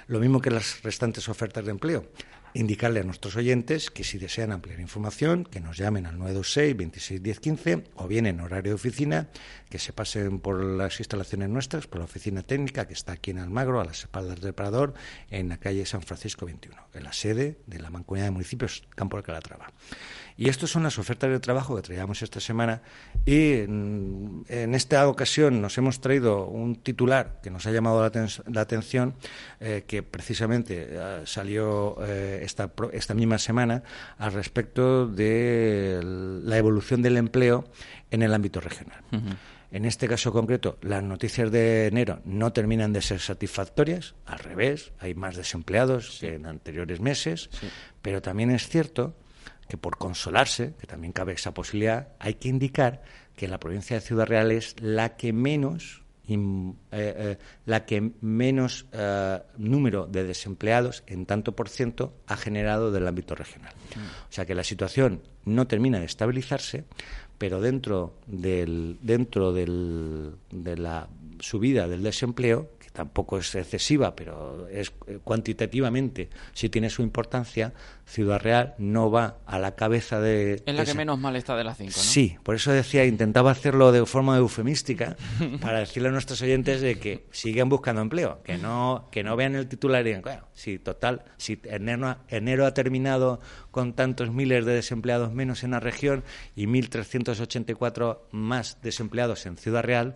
Lo 0.08 0.20
mismo 0.20 0.40
que 0.40 0.52
las 0.52 0.84
restantes 0.84 1.28
ofertas 1.28 1.66
de 1.66 1.72
empleo 1.72 2.10
indicarle 2.54 3.00
a 3.00 3.04
nuestros 3.04 3.36
oyentes 3.36 3.90
que 3.90 4.04
si 4.04 4.18
desean 4.18 4.52
ampliar 4.52 4.80
información, 4.80 5.44
que 5.44 5.60
nos 5.60 5.78
llamen 5.78 6.06
al 6.06 6.18
926 6.18 6.78
26 6.78 7.24
10 7.24 7.40
15 7.40 7.84
o 7.96 8.08
bien 8.08 8.26
en 8.26 8.40
horario 8.40 8.72
de 8.72 8.76
oficina, 8.76 9.30
que 9.70 9.80
se 9.80 9.94
pasen 9.94 10.40
por 10.40 10.64
las 10.64 11.00
instalaciones 11.00 11.50
nuestras, 11.50 11.88
por 11.88 12.00
la 12.00 12.06
oficina 12.06 12.44
técnica 12.44 12.88
que 12.88 12.94
está 12.94 13.14
aquí 13.14 13.32
en 13.32 13.40
Almagro, 13.40 13.80
a 13.80 13.86
las 13.86 14.00
espaldas 14.00 14.42
del 14.42 14.54
Parador, 14.54 14.94
en 15.30 15.50
la 15.50 15.58
calle 15.58 15.86
San 15.86 16.02
Francisco 16.02 16.46
21, 16.46 16.76
en 16.94 17.04
la 17.04 17.14
sede 17.14 17.60
de 17.68 17.80
la 17.80 17.90
Mancomunidad 17.90 18.28
de 18.28 18.32
Municipios 18.32 18.84
Campo 18.96 19.18
de 19.18 19.24
Calatrava. 19.24 19.72
Y 20.40 20.48
estas 20.48 20.70
son 20.70 20.84
las 20.84 20.98
ofertas 20.98 21.30
de 21.30 21.38
trabajo 21.42 21.76
que 21.76 21.82
traíamos 21.82 22.22
esta 22.22 22.40
semana. 22.40 22.82
Y 23.26 23.56
en, 23.56 24.46
esta 24.48 25.06
ocasión 25.10 25.62
nos 25.62 25.78
hemos 25.78 26.00
traído 26.00 26.46
un 26.46 26.78
titular 26.78 27.42
que 27.44 27.52
nos 27.52 27.66
ha 27.68 27.72
llamado 27.72 28.10
la, 28.48 28.62
atención, 28.62 29.16
eh, 29.60 29.84
que 29.86 30.02
precisamente 30.02 30.88
eh, 30.92 31.22
salió 31.26 31.98
eh, 32.02 32.40
esta, 32.42 32.72
esta 32.94 33.14
misma 33.14 33.38
semana 33.38 33.84
al 34.18 34.32
respecto 34.32 35.08
de 35.08 36.00
la 36.02 36.58
evolución 36.58 37.02
del 37.02 37.18
empleo 37.18 37.66
en 38.10 38.22
el 38.22 38.34
ámbito 38.34 38.62
regional. 38.62 39.04
En 39.72 39.84
este 39.84 40.08
caso 40.08 40.32
concreto, 40.32 40.78
las 40.82 41.04
noticias 41.04 41.52
de 41.52 41.88
enero 41.88 42.22
no 42.24 42.54
terminan 42.54 42.94
de 42.94 43.02
ser 43.02 43.20
satisfactorias, 43.20 44.16
al 44.26 44.40
revés, 44.40 44.94
hay 45.00 45.16
más 45.16 45.36
desempleados 45.36 46.20
que 46.22 46.36
en 46.36 46.46
anteriores 46.46 47.02
meses, 47.02 47.50
pero 48.02 48.22
también 48.22 48.52
es 48.52 48.70
cierto 48.70 49.16
que 49.70 49.78
por 49.78 49.98
consolarse, 49.98 50.74
que 50.80 50.88
también 50.88 51.14
cabe 51.14 51.34
esa 51.34 51.54
posibilidad, 51.54 52.10
hay 52.20 52.34
que 52.34 52.50
indicar 52.50 53.04
que 53.36 53.48
la 53.48 53.60
provincia 53.60 53.96
de 53.96 54.02
Ciudad 54.02 54.26
Real 54.26 54.52
es 54.52 54.76
la 54.82 55.16
que 55.16 55.32
menos 55.32 56.04
eh, 56.28 56.74
eh, 56.92 57.38
la 57.66 57.86
que 57.86 58.12
menos 58.22 58.86
eh, 58.92 59.40
número 59.58 60.06
de 60.06 60.24
desempleados 60.24 61.04
en 61.08 61.26
tanto 61.26 61.56
por 61.56 61.70
ciento 61.70 62.14
ha 62.28 62.38
generado 62.38 62.92
del 62.92 63.08
ámbito 63.08 63.34
regional. 63.34 63.74
Mm. 63.96 64.00
O 64.00 64.32
sea 64.32 64.46
que 64.46 64.54
la 64.54 64.64
situación 64.64 65.24
no 65.46 65.66
termina 65.68 66.00
de 66.00 66.06
estabilizarse, 66.06 66.86
pero 67.40 67.62
dentro 67.62 68.16
del 68.28 69.00
dentro 69.02 69.54
del, 69.54 70.36
de 70.52 70.78
la 70.78 71.08
subida 71.40 71.88
del 71.88 72.04
desempleo 72.04 72.72
tampoco 72.92 73.38
es 73.38 73.54
excesiva, 73.56 74.16
pero 74.16 74.68
es 74.70 74.92
eh, 75.08 75.20
cuantitativamente 75.24 76.30
sí 76.54 76.70
tiene 76.70 76.90
su 76.90 77.02
importancia, 77.02 77.74
Ciudad 78.06 78.40
Real 78.40 78.76
no 78.78 79.12
va 79.12 79.38
a 79.46 79.60
la 79.60 79.76
cabeza 79.76 80.20
de... 80.20 80.64
Es 80.66 80.76
la 80.76 80.86
que 80.86 80.94
menos 80.94 81.20
mal 81.20 81.36
está 81.36 81.56
de 81.56 81.64
las 81.64 81.78
cinco, 81.78 81.94
¿no? 81.96 82.04
Sí, 82.04 82.38
por 82.44 82.56
eso 82.56 82.72
decía, 82.72 83.06
intentaba 83.06 83.52
hacerlo 83.52 83.92
de 83.92 84.06
forma 84.06 84.38
eufemística 84.38 85.16
para 85.62 85.80
decirle 85.80 86.10
a 86.10 86.12
nuestros 86.12 86.42
oyentes 86.42 86.82
de 86.82 86.98
que 87.00 87.26
sigan 87.32 87.70
buscando 87.70 88.02
empleo, 88.02 88.42
que 88.44 88.58
no, 88.58 89.08
que 89.12 89.24
no 89.24 89.36
vean 89.36 89.56
el 89.56 89.68
titular 89.68 90.02
y 90.02 90.06
digan, 90.06 90.22
bueno, 90.24 90.48
si 90.54 90.80
total, 90.80 91.24
si 91.38 91.60
enero, 91.66 92.18
enero 92.28 92.66
ha 92.66 92.74
terminado 92.74 93.40
con 93.72 93.94
tantos 93.94 94.32
miles 94.32 94.66
de 94.66 94.74
desempleados 94.74 95.32
menos 95.32 95.64
en 95.64 95.72
la 95.72 95.80
región 95.80 96.24
y 96.56 96.66
1.384 96.66 98.20
más 98.32 98.82
desempleados 98.82 99.46
en 99.46 99.58
Ciudad 99.58 99.84
Real, 99.84 100.16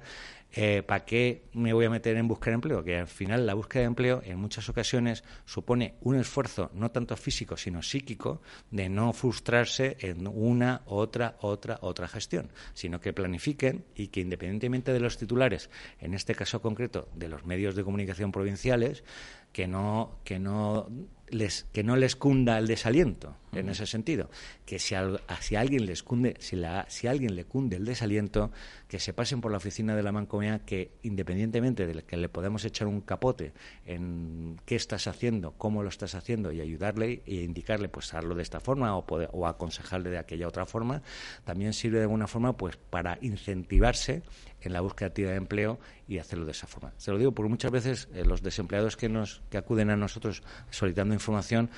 eh, 0.55 0.83
¿para 0.83 1.03
qué 1.03 1.45
me 1.53 1.73
voy 1.73 1.85
a 1.85 1.89
meter 1.89 2.15
en 2.15 2.27
buscar 2.27 2.53
empleo? 2.53 2.83
Que 2.83 2.99
al 2.99 3.07
final 3.07 3.47
la 3.47 3.55
búsqueda 3.55 3.81
de 3.81 3.87
empleo 3.87 4.21
en 4.23 4.37
muchas 4.37 4.69
ocasiones 4.69 5.23
supone 5.45 5.95
un 6.01 6.15
esfuerzo 6.15 6.69
no 6.75 6.91
tanto 6.91 7.17
físico 7.17 7.57
sino 7.57 7.81
psíquico 7.81 8.39
de 8.69 8.87
no 8.87 9.13
frustrarse 9.13 9.97
en 9.99 10.27
una, 10.27 10.83
otra, 10.85 11.37
otra, 11.41 11.79
otra 11.81 12.07
gestión, 12.07 12.51
sino 12.75 13.01
que 13.01 13.13
planifiquen 13.13 13.83
y 13.95 14.07
que 14.07 14.21
independientemente 14.21 14.93
de 14.93 14.99
los 14.99 15.17
titulares, 15.17 15.71
en 15.99 16.13
este 16.13 16.35
caso 16.35 16.61
concreto 16.61 17.09
de 17.15 17.29
los 17.29 17.45
medios 17.45 17.75
de 17.75 17.83
comunicación 17.83 18.31
provinciales, 18.31 19.03
que 19.51 19.67
no, 19.67 20.19
que 20.23 20.37
no 20.37 20.87
les, 21.33 21.65
que 21.73 21.83
no 21.83 21.95
les 21.95 22.15
cunda 22.15 22.57
el 22.57 22.67
desaliento 22.67 23.35
en 23.53 23.69
ese 23.69 23.85
sentido. 23.85 24.29
Que 24.65 24.79
si, 24.79 24.95
a, 24.95 25.19
si 25.39 25.55
alguien 25.55 25.85
les 25.85 26.03
cunde, 26.03 26.35
si, 26.39 26.55
la, 26.55 26.85
si 26.89 27.07
a 27.07 27.11
alguien 27.11 27.35
le 27.35 27.45
cunde 27.45 27.77
el 27.77 27.85
desaliento, 27.85 28.51
que 28.87 28.99
se 28.99 29.13
pasen 29.13 29.41
por 29.41 29.51
la 29.51 29.57
oficina 29.57 29.95
de 29.95 30.03
la 30.03 30.11
mancomunidad, 30.11 30.61
que 30.61 30.91
independientemente 31.03 31.85
de 31.87 32.03
que 32.03 32.17
le 32.17 32.29
podemos 32.29 32.65
echar 32.65 32.87
un 32.87 33.01
capote 33.01 33.53
en 33.85 34.59
qué 34.65 34.75
estás 34.75 35.07
haciendo, 35.07 35.51
cómo 35.51 35.83
lo 35.83 35.89
estás 35.89 36.15
haciendo 36.15 36.51
y 36.51 36.61
ayudarle 36.61 37.21
e 37.25 37.35
indicarle, 37.35 37.89
pues 37.89 38.13
hazlo 38.13 38.35
de 38.35 38.43
esta 38.43 38.59
forma 38.59 38.97
o, 38.97 39.05
o 39.05 39.47
aconsejarle 39.47 40.09
de 40.09 40.17
aquella 40.17 40.47
otra 40.47 40.65
forma, 40.65 41.01
también 41.43 41.73
sirve 41.73 41.97
de 41.97 42.03
alguna 42.03 42.27
forma 42.27 42.57
pues 42.57 42.77
para 42.77 43.17
incentivarse 43.21 44.23
en 44.61 44.73
la 44.73 44.81
búsqueda 44.81 45.07
activa 45.07 45.31
de 45.31 45.37
empleo 45.37 45.79
y 46.07 46.17
hacerlo 46.17 46.45
de 46.45 46.51
esa 46.51 46.67
forma. 46.67 46.93
Se 46.97 47.11
lo 47.11 47.17
digo 47.17 47.31
porque 47.33 47.49
muchas 47.49 47.71
veces 47.71 48.07
eh, 48.13 48.23
los 48.25 48.41
desempleados 48.41 48.97
que 48.97 49.09
nos 49.09 49.41
que 49.49 49.57
acuden 49.57 49.89
a 49.89 49.97
nosotros 49.97 50.43
solicitando 50.69 51.13
información 51.23 51.69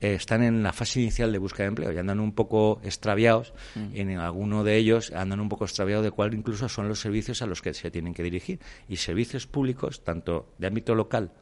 eh, 0.00 0.14
están 0.14 0.42
en 0.42 0.62
la 0.62 0.72
fase 0.72 1.00
inicial 1.00 1.32
de 1.32 1.38
búsqueda 1.38 1.64
de 1.64 1.68
empleo 1.68 1.92
y 1.92 1.98
andan 1.98 2.20
un 2.20 2.32
poco 2.32 2.80
extraviados, 2.84 3.52
en 3.94 4.16
alguno 4.18 4.62
de 4.62 4.76
ellos 4.76 5.12
andan 5.12 5.40
un 5.40 5.48
poco 5.48 5.64
extraviados 5.64 6.04
de 6.04 6.10
cuál 6.10 6.34
incluso 6.34 6.68
son 6.68 6.88
los 6.88 7.00
servicios 7.00 7.42
a 7.42 7.46
los 7.46 7.62
que 7.62 7.74
se 7.74 7.90
tienen 7.90 8.14
que 8.14 8.22
dirigir. 8.22 8.60
Y 8.88 8.96
servicios 8.96 9.46
públicos, 9.46 10.04
tanto 10.04 10.52
de 10.58 10.68
ámbito 10.68 10.94
local, 10.94 11.32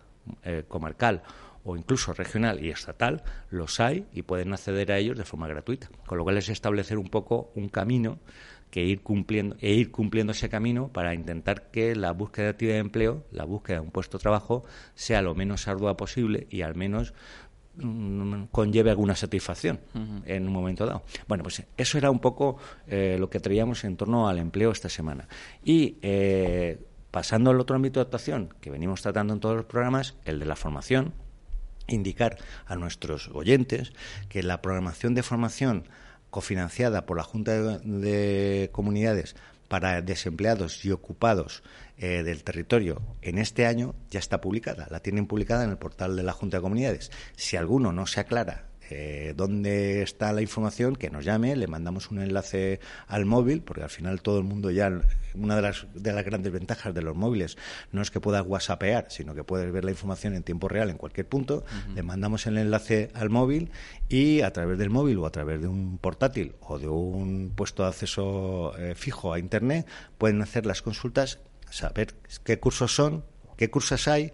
eh, 0.42 0.64
comarcal 0.66 1.22
o 1.64 1.76
incluso 1.76 2.12
regional 2.12 2.64
y 2.64 2.70
estatal, 2.70 3.22
los 3.50 3.80
hay 3.80 4.06
y 4.12 4.22
pueden 4.22 4.52
acceder 4.52 4.92
a 4.92 4.98
ellos 4.98 5.18
de 5.18 5.24
forma 5.24 5.48
gratuita. 5.48 5.90
Con 6.06 6.16
lo 6.16 6.24
cual 6.24 6.38
es 6.38 6.48
establecer 6.48 6.96
un 6.96 7.08
poco 7.08 7.50
un 7.56 7.68
camino 7.68 8.20
que 8.70 8.84
ir 8.84 9.00
cumpliendo 9.00 9.56
e 9.60 9.72
ir 9.72 9.90
cumpliendo 9.90 10.32
ese 10.32 10.48
camino 10.48 10.88
para 10.88 11.14
intentar 11.14 11.70
que 11.70 11.94
la 11.94 12.12
búsqueda 12.12 12.44
de 12.44 12.50
actividad 12.50 12.74
de 12.74 12.80
empleo, 12.80 13.24
la 13.30 13.44
búsqueda 13.44 13.76
de 13.76 13.80
un 13.80 13.90
puesto 13.90 14.18
de 14.18 14.22
trabajo, 14.22 14.64
sea 14.94 15.22
lo 15.22 15.34
menos 15.34 15.68
ardua 15.68 15.96
posible 15.96 16.46
y 16.50 16.62
al 16.62 16.74
menos 16.74 17.12
mm, 17.12 17.45
conlleve 18.50 18.90
alguna 18.90 19.14
satisfacción 19.14 19.80
en 20.24 20.46
un 20.46 20.52
momento 20.52 20.86
dado. 20.86 21.02
Bueno, 21.28 21.42
pues 21.42 21.62
eso 21.76 21.98
era 21.98 22.10
un 22.10 22.20
poco 22.20 22.58
eh, 22.86 23.16
lo 23.18 23.28
que 23.28 23.40
traíamos 23.40 23.84
en 23.84 23.96
torno 23.96 24.28
al 24.28 24.38
empleo 24.38 24.70
esta 24.70 24.88
semana. 24.88 25.28
Y 25.64 25.98
eh, 26.02 26.78
pasando 27.10 27.50
al 27.50 27.60
otro 27.60 27.76
ámbito 27.76 28.00
de 28.00 28.04
actuación 28.04 28.54
que 28.60 28.70
venimos 28.70 29.02
tratando 29.02 29.34
en 29.34 29.40
todos 29.40 29.56
los 29.56 29.64
programas, 29.66 30.16
el 30.24 30.38
de 30.38 30.46
la 30.46 30.56
formación, 30.56 31.14
indicar 31.88 32.38
a 32.66 32.76
nuestros 32.76 33.28
oyentes 33.32 33.92
que 34.28 34.42
la 34.42 34.60
programación 34.62 35.14
de 35.14 35.22
formación 35.22 35.84
cofinanciada 36.30 37.06
por 37.06 37.16
la 37.16 37.22
Junta 37.22 37.78
de, 37.78 38.68
Comunidades 38.72 39.36
para 39.68 40.02
desempleados 40.02 40.84
y 40.84 40.92
ocupados 40.92 41.62
eh, 41.98 42.22
del 42.22 42.44
territorio 42.44 43.02
en 43.22 43.38
este 43.38 43.66
año 43.66 43.94
ya 44.10 44.18
está 44.18 44.40
publicada. 44.40 44.86
La 44.90 45.00
tienen 45.00 45.26
publicada 45.26 45.64
en 45.64 45.70
el 45.70 45.78
portal 45.78 46.16
de 46.16 46.22
la 46.22 46.32
Junta 46.32 46.58
de 46.58 46.62
Comunidades. 46.62 47.10
Si 47.36 47.56
alguno 47.56 47.92
no 47.92 48.06
se 48.06 48.20
aclara 48.20 48.66
eh, 48.90 49.34
dónde 49.36 50.02
está 50.02 50.32
la 50.32 50.42
información, 50.42 50.96
que 50.96 51.10
nos 51.10 51.24
llame, 51.24 51.56
le 51.56 51.66
mandamos 51.66 52.10
un 52.10 52.20
enlace 52.20 52.80
al 53.08 53.24
móvil, 53.24 53.62
porque 53.62 53.82
al 53.82 53.90
final 53.90 54.22
todo 54.22 54.38
el 54.38 54.44
mundo 54.44 54.70
ya, 54.70 55.00
una 55.34 55.56
de 55.56 55.62
las, 55.62 55.86
de 55.94 56.12
las 56.12 56.24
grandes 56.24 56.52
ventajas 56.52 56.94
de 56.94 57.02
los 57.02 57.16
móviles 57.16 57.56
no 57.92 58.02
es 58.02 58.10
que 58.10 58.20
puedas 58.20 58.44
whatsappear, 58.46 59.06
sino 59.08 59.34
que 59.34 59.44
puedes 59.44 59.70
ver 59.72 59.84
la 59.84 59.90
información 59.90 60.34
en 60.34 60.42
tiempo 60.42 60.68
real 60.68 60.90
en 60.90 60.98
cualquier 60.98 61.28
punto, 61.28 61.64
le 61.94 62.02
mandamos 62.02 62.46
el 62.46 62.58
enlace 62.58 63.10
al 63.14 63.30
móvil 63.30 63.70
y 64.08 64.40
a 64.42 64.52
través 64.52 64.78
del 64.78 64.90
móvil 64.90 65.18
o 65.18 65.26
a 65.26 65.30
través 65.30 65.60
de 65.60 65.68
un 65.68 65.98
portátil 65.98 66.54
o 66.60 66.78
de 66.78 66.88
un 66.88 67.52
puesto 67.54 67.82
de 67.82 67.88
acceso 67.88 68.76
eh, 68.78 68.94
fijo 68.94 69.32
a 69.32 69.38
Internet 69.38 69.86
pueden 70.18 70.42
hacer 70.42 70.66
las 70.66 70.82
consultas, 70.82 71.40
saber 71.70 72.14
qué 72.44 72.58
cursos 72.58 72.94
son, 72.94 73.24
qué 73.56 73.70
cursos 73.70 74.08
hay, 74.08 74.30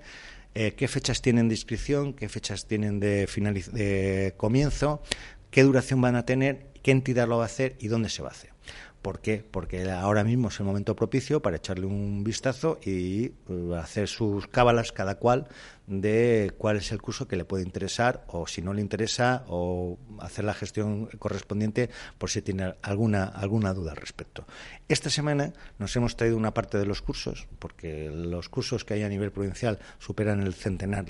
eh, 0.55 0.73
qué 0.73 0.89
fechas 0.89 1.23
tienen 1.23 1.49
de 1.49 1.55
inscripción, 1.55 2.13
qué 2.13 2.29
fechas 2.29 2.67
tienen 2.67 3.01
de, 3.01 3.27
de 3.73 4.35
comienzo, 4.37 5.03
qué 5.51 5.63
duración 5.63 6.01
van 6.01 6.17
a 6.17 6.25
tener, 6.25 6.67
qué 6.83 6.91
entidad 6.91 7.29
lo 7.29 7.39
va 7.39 7.45
a 7.45 7.47
hacer 7.47 7.77
y 7.79 7.89
dónde 7.89 8.09
se 8.09 8.23
va 8.23 8.29
a 8.29 8.33
hacer. 8.33 8.53
¿Por 9.03 9.21
qué? 9.21 9.45
Porque 9.51 9.91
ahora 9.91 10.23
mismo 10.23 10.49
es 10.49 10.61
el 10.61 10.67
momento 10.67 10.95
propicio 10.95 11.43
para 11.43 11.57
echarle 11.57 11.87
un 11.87 12.23
vistazo 12.23 12.79
y 12.85 13.33
uh, 13.49 13.75
hacer 13.75 14.07
sus 14.07 14.47
cábalas 14.47 14.93
cada 14.93 15.17
cual 15.17 15.49
de 16.01 16.53
cuál 16.57 16.77
es 16.77 16.93
el 16.93 17.03
curso 17.03 17.29
que 17.29 17.37
le 17.37 17.45
puede 17.45 17.65
interesar 17.65 18.25
o 18.29 18.47
si 18.47 18.63
no 18.63 18.73
le 18.73 18.81
interesa 18.81 19.45
o 19.49 19.99
hacer 20.21 20.45
la 20.45 20.55
gestión 20.55 21.07
correspondiente 21.19 21.91
por 22.19 22.31
si 22.31 22.43
tiene 22.43 22.75
alguna, 22.83 23.25
alguna 23.25 23.75
duda 23.75 23.93
al 23.93 23.97
respecto. 23.97 24.47
Esta 24.89 25.11
semana 25.11 25.53
nos 25.79 25.95
hemos 25.97 26.17
traído 26.17 26.37
una 26.37 26.55
parte 26.55 26.79
de 26.79 26.87
los 26.87 27.03
cursos, 27.03 27.47
porque 27.59 28.11
los 28.11 28.49
cursos 28.49 28.85
que 28.85 28.95
hay 28.95 29.03
a 29.03 29.09
nivel 29.09 29.33
provincial 29.33 29.79
superan 29.99 30.43
el 30.43 30.55
centenar 30.55 31.05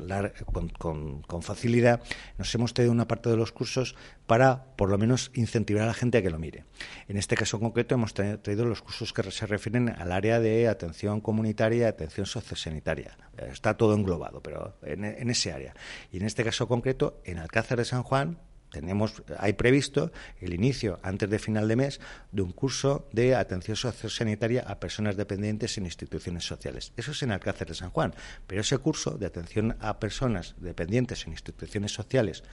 con, 0.47 1.23
con 1.23 1.43
facilidad. 1.43 2.03
Nos 2.39 2.55
hemos 2.55 2.75
traído 2.75 2.93
una 2.93 3.09
parte 3.09 3.31
de 3.31 3.37
los 3.37 3.53
cursos 3.53 3.95
para, 4.27 4.65
por 4.77 4.89
lo 4.89 4.99
menos, 4.99 5.31
incentivar 5.35 5.85
a 5.85 5.87
la 5.87 5.95
gente 5.95 6.19
a 6.19 6.23
que 6.23 6.31
lo 6.31 6.39
mire. 6.39 6.65
En 7.09 7.17
este 7.17 7.37
caso 7.37 7.61
concreto 7.61 7.95
hemos 7.95 8.15
traído 8.15 8.65
los 8.65 8.83
cursos 8.83 9.13
que 9.13 9.31
se 9.31 9.47
refieren 9.47 9.89
al 9.89 10.13
área 10.13 10.41
de 10.41 10.69
atención 10.69 11.21
comunitaria 11.21 11.93
atención 11.93 12.27
sociosanitaria. 12.27 13.17
Está 13.37 13.77
todo 13.77 13.95
englobado, 13.95 14.43
pero 14.43 14.72
en, 14.83 15.31
ese 15.31 15.53
área. 15.53 15.75
Y 16.11 16.19
en 16.19 16.25
este 16.25 16.45
caso 16.45 16.69
concreto, 16.69 17.21
en 17.25 17.39
Alcázar 17.39 17.79
de 17.79 17.85
San 17.85 18.03
Juan, 18.03 18.39
tenemos, 18.73 19.23
hay 19.39 19.53
previsto 19.53 20.13
el 20.41 20.55
inicio 20.55 20.99
antes 21.03 21.29
de 21.29 21.39
final 21.39 21.69
de 21.69 21.77
mes 21.77 22.01
de 22.33 22.41
un 22.41 22.53
curso 22.53 23.07
de 23.13 23.37
atención 23.37 23.77
sociosanitaria 23.77 24.65
a 24.67 24.81
personas 24.81 25.17
dependientes 25.17 25.77
en 25.77 25.85
instituciones 25.85 26.47
sociales. 26.47 26.93
Eso 26.97 27.11
es 27.13 27.23
en 27.23 27.33
Alcázar 27.33 27.69
de 27.69 27.75
San 27.75 27.91
Juan, 27.91 28.15
pero 28.47 28.63
ese 28.63 28.79
curso 28.79 29.13
de 29.13 29.27
atención 29.27 29.77
a 29.81 30.01
personas 30.01 30.55
dependientes 30.59 31.27
en 31.27 31.33
instituciones 31.33 31.93
sociales 31.93 32.45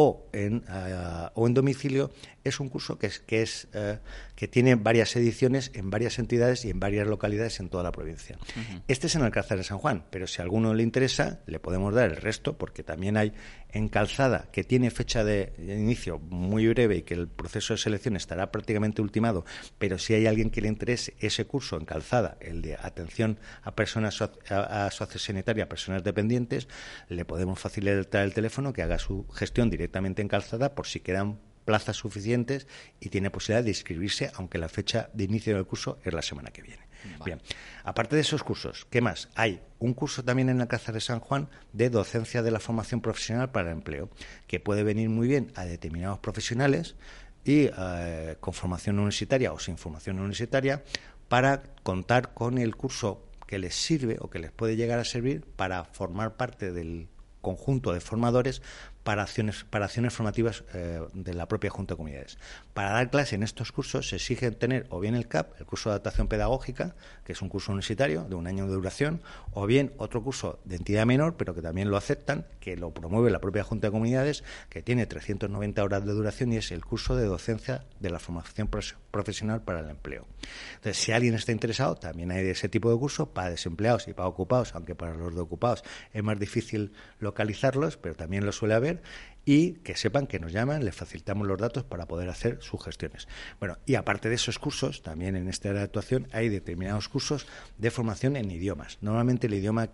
o 0.00 0.28
en, 0.32 0.62
eh, 0.68 1.28
o 1.34 1.48
en 1.48 1.54
domicilio 1.54 2.12
es 2.44 2.60
un 2.60 2.68
curso 2.68 3.00
que 3.00 3.08
es 3.08 3.18
que 3.18 3.42
es 3.42 3.66
eh, 3.72 3.98
que 4.36 4.46
tiene 4.46 4.76
varias 4.76 5.16
ediciones 5.16 5.72
en 5.74 5.90
varias 5.90 6.20
entidades 6.20 6.64
y 6.64 6.70
en 6.70 6.78
varias 6.78 7.08
localidades 7.08 7.58
en 7.58 7.68
toda 7.68 7.82
la 7.82 7.90
provincia. 7.90 8.38
Este 8.86 9.08
es 9.08 9.16
en 9.16 9.22
Alcázar 9.22 9.58
de 9.58 9.64
San 9.64 9.78
Juan, 9.78 10.04
pero 10.08 10.28
si 10.28 10.40
a 10.40 10.44
alguno 10.44 10.72
le 10.72 10.84
interesa 10.84 11.40
le 11.46 11.58
podemos 11.58 11.92
dar 11.92 12.10
el 12.10 12.16
resto 12.16 12.56
porque 12.56 12.84
también 12.84 13.16
hay 13.16 13.32
en 13.70 13.88
Calzada 13.88 14.48
que 14.52 14.64
tiene 14.64 14.90
fecha 14.90 15.24
de 15.24 15.52
inicio 15.58 16.18
muy 16.18 16.66
breve 16.68 16.96
y 16.96 17.02
que 17.02 17.14
el 17.14 17.28
proceso 17.28 17.74
de 17.74 17.78
selección 17.78 18.16
estará 18.16 18.50
prácticamente 18.50 19.02
ultimado, 19.02 19.44
pero 19.78 19.98
si 19.98 20.14
hay 20.14 20.26
alguien 20.26 20.50
que 20.50 20.60
le 20.60 20.68
interese 20.68 21.14
ese 21.20 21.46
curso 21.46 21.76
en 21.76 21.84
Calzada, 21.84 22.36
el 22.40 22.62
de 22.62 22.74
atención 22.74 23.38
a 23.62 23.74
personas 23.74 24.20
a, 24.22 24.90
sociosanitaria, 24.90 25.64
a 25.64 25.68
personas 25.68 26.04
dependientes, 26.04 26.68
le 27.08 27.24
podemos 27.24 27.58
facilitar 27.58 28.22
el 28.22 28.34
teléfono 28.34 28.72
que 28.72 28.82
haga 28.82 28.98
su 28.98 29.26
gestión 29.28 29.70
directamente 29.70 30.22
en 30.22 30.28
Calzada 30.28 30.74
por 30.74 30.86
si 30.86 31.00
quedan 31.00 31.38
plazas 31.64 31.96
suficientes 31.96 32.66
y 32.98 33.10
tiene 33.10 33.30
posibilidad 33.30 33.62
de 33.62 33.70
inscribirse, 33.70 34.30
aunque 34.34 34.56
la 34.56 34.70
fecha 34.70 35.10
de 35.12 35.24
inicio 35.24 35.54
del 35.54 35.66
curso 35.66 35.98
es 36.02 36.14
la 36.14 36.22
semana 36.22 36.50
que 36.50 36.62
viene. 36.62 36.87
Bien, 37.24 37.40
aparte 37.84 38.16
de 38.16 38.22
esos 38.22 38.42
cursos, 38.42 38.86
¿qué 38.90 39.00
más? 39.00 39.28
Hay 39.34 39.60
un 39.78 39.94
curso 39.94 40.24
también 40.24 40.48
en 40.48 40.60
Alcázar 40.60 40.94
de 40.94 41.00
San 41.00 41.20
Juan 41.20 41.48
de 41.72 41.90
docencia 41.90 42.42
de 42.42 42.50
la 42.50 42.60
formación 42.60 43.00
profesional 43.00 43.50
para 43.50 43.70
el 43.70 43.76
empleo, 43.76 44.10
que 44.46 44.60
puede 44.60 44.82
venir 44.82 45.08
muy 45.08 45.28
bien 45.28 45.52
a 45.54 45.64
determinados 45.64 46.18
profesionales 46.18 46.96
y 47.44 47.70
eh, 47.76 48.36
con 48.40 48.52
formación 48.52 48.98
universitaria 48.98 49.52
o 49.52 49.58
sin 49.58 49.78
formación 49.78 50.18
universitaria 50.18 50.82
para 51.28 51.62
contar 51.82 52.34
con 52.34 52.58
el 52.58 52.76
curso 52.76 53.24
que 53.46 53.58
les 53.58 53.74
sirve 53.74 54.16
o 54.20 54.28
que 54.28 54.38
les 54.38 54.52
puede 54.52 54.76
llegar 54.76 54.98
a 54.98 55.04
servir 55.04 55.44
para 55.56 55.84
formar 55.84 56.36
parte 56.36 56.72
del 56.72 57.08
conjunto 57.40 57.92
de 57.92 58.00
formadores 58.00 58.62
para 59.08 59.22
acciones, 59.22 59.64
para 59.64 59.86
acciones 59.86 60.12
formativas 60.12 60.64
eh, 60.74 61.00
de 61.14 61.32
la 61.32 61.48
propia 61.48 61.70
Junta 61.70 61.94
de 61.94 61.96
Comunidades. 61.96 62.36
Para 62.74 62.90
dar 62.90 63.08
clase 63.08 63.36
en 63.36 63.42
estos 63.42 63.72
cursos 63.72 64.10
se 64.10 64.16
exige 64.16 64.50
tener 64.50 64.84
o 64.90 65.00
bien 65.00 65.14
el 65.14 65.28
CAP, 65.28 65.58
el 65.58 65.64
curso 65.64 65.88
de 65.88 65.94
adaptación 65.94 66.28
pedagógica, 66.28 66.94
que 67.24 67.32
es 67.32 67.40
un 67.40 67.48
curso 67.48 67.72
universitario 67.72 68.24
de 68.24 68.34
un 68.34 68.46
año 68.46 68.66
de 68.66 68.74
duración, 68.74 69.22
o 69.54 69.64
bien 69.64 69.94
otro 69.96 70.22
curso 70.22 70.58
de 70.66 70.76
entidad 70.76 71.06
menor, 71.06 71.38
pero 71.38 71.54
que 71.54 71.62
también 71.62 71.90
lo 71.90 71.96
aceptan, 71.96 72.44
que 72.60 72.76
lo 72.76 72.92
promueve 72.92 73.30
la 73.30 73.38
propia 73.38 73.64
Junta 73.64 73.86
de 73.86 73.92
Comunidades, 73.92 74.44
que 74.68 74.82
tiene 74.82 75.06
390 75.06 75.82
horas 75.82 76.04
de 76.04 76.12
duración 76.12 76.52
y 76.52 76.58
es 76.58 76.70
el 76.70 76.84
curso 76.84 77.16
de 77.16 77.24
docencia 77.24 77.86
de 78.00 78.10
la 78.10 78.18
formación 78.18 78.68
profesional 79.10 79.62
para 79.62 79.80
el 79.80 79.88
empleo. 79.88 80.26
Entonces, 80.74 81.02
si 81.02 81.12
alguien 81.12 81.32
está 81.32 81.52
interesado, 81.52 81.94
también 81.94 82.30
hay 82.30 82.46
ese 82.46 82.68
tipo 82.68 82.92
de 82.92 82.98
curso 82.98 83.30
para 83.30 83.48
desempleados 83.48 84.06
y 84.06 84.12
para 84.12 84.28
ocupados, 84.28 84.74
aunque 84.74 84.94
para 84.94 85.14
los 85.14 85.34
de 85.34 85.40
ocupados 85.40 85.82
es 86.12 86.22
más 86.22 86.38
difícil 86.38 86.92
localizarlos, 87.20 87.96
pero 87.96 88.14
también 88.14 88.44
lo 88.44 88.52
suele 88.52 88.74
haber 88.74 88.97
y 89.44 89.72
que 89.76 89.96
sepan 89.96 90.26
que 90.26 90.38
nos 90.38 90.52
llaman, 90.52 90.84
les 90.84 90.94
facilitamos 90.94 91.46
los 91.46 91.58
datos 91.58 91.82
para 91.82 92.06
poder 92.06 92.28
hacer 92.28 92.58
sus 92.60 92.84
gestiones. 92.84 93.28
Bueno, 93.58 93.78
y 93.86 93.94
aparte 93.94 94.28
de 94.28 94.34
esos 94.34 94.58
cursos, 94.58 95.02
también 95.02 95.36
en 95.36 95.48
esta 95.48 95.70
actuación 95.82 96.28
hay 96.32 96.50
determinados 96.50 97.08
cursos 97.08 97.46
de 97.78 97.90
formación 97.90 98.36
en 98.36 98.50
idiomas. 98.50 98.98
Normalmente 99.00 99.46
el 99.46 99.54
idioma 99.54 99.88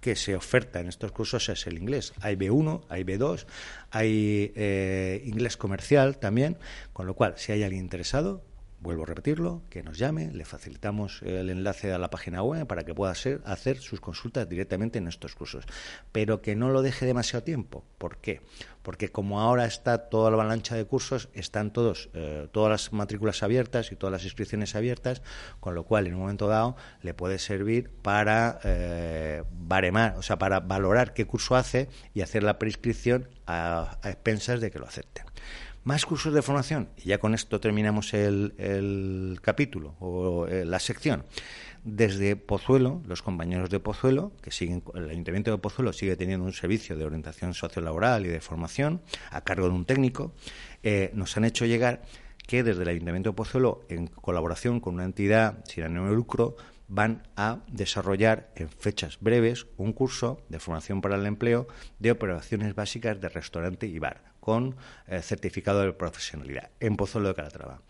que 0.00 0.16
se 0.16 0.34
oferta 0.34 0.80
en 0.80 0.88
estos 0.88 1.12
cursos 1.12 1.48
es 1.48 1.66
el 1.66 1.76
inglés. 1.76 2.12
Hay 2.20 2.36
B1, 2.36 2.84
hay 2.88 3.04
B2, 3.04 3.46
hay 3.90 4.52
eh, 4.54 5.22
inglés 5.26 5.56
comercial 5.56 6.18
también, 6.18 6.56
con 6.92 7.06
lo 7.06 7.14
cual, 7.14 7.34
si 7.36 7.52
hay 7.52 7.62
alguien 7.62 7.82
interesado, 7.82 8.44
vuelvo 8.80 9.02
a 9.02 9.06
repetirlo, 9.06 9.62
que 9.68 9.82
nos 9.82 9.98
llame, 9.98 10.30
le 10.32 10.44
facilitamos 10.44 11.22
el 11.22 11.50
enlace 11.50 11.92
a 11.92 11.98
la 11.98 12.08
página 12.08 12.42
web 12.42 12.66
para 12.66 12.84
que 12.84 12.94
pueda 12.94 13.12
hacer 13.12 13.78
sus 13.78 14.00
consultas 14.00 14.48
directamente 14.48 14.98
en 14.98 15.06
estos 15.06 15.34
cursos. 15.34 15.64
Pero 16.12 16.40
que 16.40 16.56
no 16.56 16.70
lo 16.70 16.82
deje 16.82 17.04
demasiado 17.04 17.42
tiempo. 17.44 17.84
¿Por 17.98 18.16
qué? 18.18 18.40
Porque 18.82 19.10
como 19.10 19.40
ahora 19.40 19.66
está 19.66 20.08
toda 20.08 20.30
la 20.30 20.36
avalancha 20.36 20.74
de 20.74 20.86
cursos, 20.86 21.28
están 21.34 21.72
todos, 21.72 22.08
eh, 22.14 22.48
todas 22.52 22.70
las 22.70 22.92
matrículas 22.92 23.42
abiertas 23.42 23.92
y 23.92 23.96
todas 23.96 24.12
las 24.12 24.24
inscripciones 24.24 24.74
abiertas, 24.74 25.22
con 25.60 25.74
lo 25.74 25.84
cual 25.84 26.06
en 26.06 26.14
un 26.14 26.20
momento 26.20 26.48
dado 26.48 26.76
le 27.02 27.12
puede 27.12 27.38
servir 27.38 27.90
para 27.90 28.60
eh, 28.64 29.44
baremar, 29.52 30.16
o 30.16 30.22
sea, 30.22 30.38
para 30.38 30.60
valorar 30.60 31.12
qué 31.12 31.26
curso 31.26 31.54
hace 31.54 31.88
y 32.14 32.22
hacer 32.22 32.42
la 32.42 32.58
prescripción 32.58 33.28
a, 33.46 33.98
a 34.02 34.08
expensas 34.08 34.60
de 34.60 34.70
que 34.70 34.78
lo 34.78 34.86
acepten. 34.86 35.26
Más 35.82 36.04
cursos 36.04 36.34
de 36.34 36.42
formación, 36.42 36.90
y 36.98 37.08
ya 37.08 37.18
con 37.18 37.32
esto 37.32 37.58
terminamos 37.58 38.12
el, 38.12 39.38
capítulo 39.40 39.96
o 39.98 40.46
eh, 40.46 40.66
la 40.66 40.78
sección. 40.78 41.24
Desde 41.84 42.36
Pozuelo, 42.36 43.00
los 43.06 43.22
compañeros 43.22 43.70
de 43.70 43.80
Pozuelo, 43.80 44.32
que 44.42 44.50
siguen, 44.50 44.82
el 44.94 45.08
Ayuntamiento 45.08 45.50
de 45.50 45.56
Pozuelo 45.56 45.94
sigue 45.94 46.16
teniendo 46.16 46.44
un 46.44 46.52
servicio 46.52 46.98
de 46.98 47.06
orientación 47.06 47.54
sociolaboral 47.54 48.26
y 48.26 48.28
de 48.28 48.42
formación 48.42 49.00
a 49.30 49.40
cargo 49.40 49.68
de 49.68 49.74
un 49.74 49.86
técnico, 49.86 50.34
eh, 50.82 51.12
nos 51.14 51.34
han 51.38 51.46
hecho 51.46 51.64
llegar 51.64 52.02
que 52.46 52.62
desde 52.62 52.82
el 52.82 52.88
Ayuntamiento 52.88 53.30
de 53.30 53.36
Pozuelo, 53.36 53.86
en 53.88 54.06
colaboración 54.06 54.80
con 54.80 54.96
una 54.96 55.04
entidad 55.04 55.64
sin 55.64 55.84
ánimo 55.84 56.08
de 56.08 56.14
lucro, 56.14 56.56
van 56.88 57.22
a 57.36 57.60
desarrollar 57.68 58.52
en 58.54 58.68
fechas 58.68 59.16
breves 59.18 59.66
un 59.78 59.94
curso 59.94 60.42
de 60.50 60.58
formación 60.58 61.00
para 61.00 61.16
el 61.16 61.24
empleo 61.24 61.68
de 61.98 62.10
operaciones 62.10 62.74
básicas 62.74 63.18
de 63.18 63.30
restaurante 63.30 63.86
y 63.86 63.98
bar 63.98 64.29
con 64.50 64.74
eh, 65.06 65.22
certificado 65.22 65.82
de 65.82 65.92
profesionalidad 65.92 66.70
en 66.80 66.96
Pozuelo 66.96 67.28
de 67.28 67.36
Calatrava. 67.36 67.82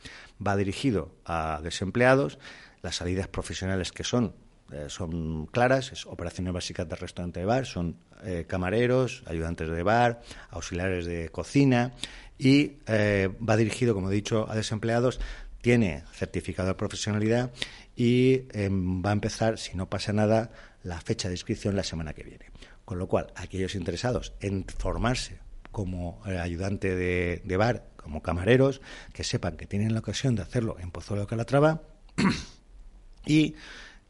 Va 0.46 0.57
dirigido 0.57 1.14
a 1.25 1.59
desempleados, 1.62 2.38
las 2.83 2.96
salidas 2.96 3.29
profesionales 3.29 3.92
que 3.92 4.05
son 4.05 4.35
eh, 4.70 4.90
son 4.90 5.46
claras, 5.46 5.90
es 5.90 6.05
operaciones 6.05 6.53
básicas 6.53 6.87
de 6.87 6.96
restaurante 6.96 7.40
y 7.40 7.44
bar, 7.44 7.64
son 7.64 7.96
eh, 8.23 8.44
camareros, 8.46 9.23
ayudantes 9.27 9.70
de 9.70 9.83
bar, 9.83 10.20
auxiliares 10.51 11.07
de 11.07 11.31
cocina 11.31 11.94
y 12.38 12.77
va 12.87 13.57
dirigido, 13.57 13.94
como 13.94 14.11
he 14.11 14.14
dicho, 14.14 14.46
a 14.51 14.55
desempleados, 14.55 15.18
tiene 15.62 16.05
certificado 16.12 16.68
de 16.68 16.75
profesionalidad 16.75 17.53
y 17.96 18.42
em, 18.53 19.03
va 19.03 19.11
a 19.11 19.12
empezar, 19.14 19.57
si 19.59 19.77
no 19.79 19.88
pasa 19.88 20.12
nada, 20.12 20.51
la 20.83 21.01
fecha 21.01 21.29
de 21.29 21.35
inscripción 21.35 21.75
la 21.75 21.85
semana 21.85 22.12
que 22.12 22.23
viene. 22.23 22.51
Con 22.85 22.99
lo 22.99 23.09
cual, 23.09 23.33
aquellos 23.35 23.75
interesados 23.75 24.35
en 24.40 24.64
formarse 24.64 25.40
como 25.70 26.20
eh, 26.26 26.38
ayudante 26.38 26.94
de, 26.94 27.56
bar, 27.56 27.87
como 27.96 28.22
camareros, 28.22 28.80
que 29.12 29.24
sepan 29.24 29.56
que 29.56 29.66
tienen 29.66 29.92
la 29.92 30.00
ocasión 30.00 30.35
de 30.37 30.42
hacerlo 30.42 30.76
en 30.80 30.90
Pozuelo 30.90 31.22
de 31.22 31.28
Calatrava 31.28 31.83
y 33.26 33.54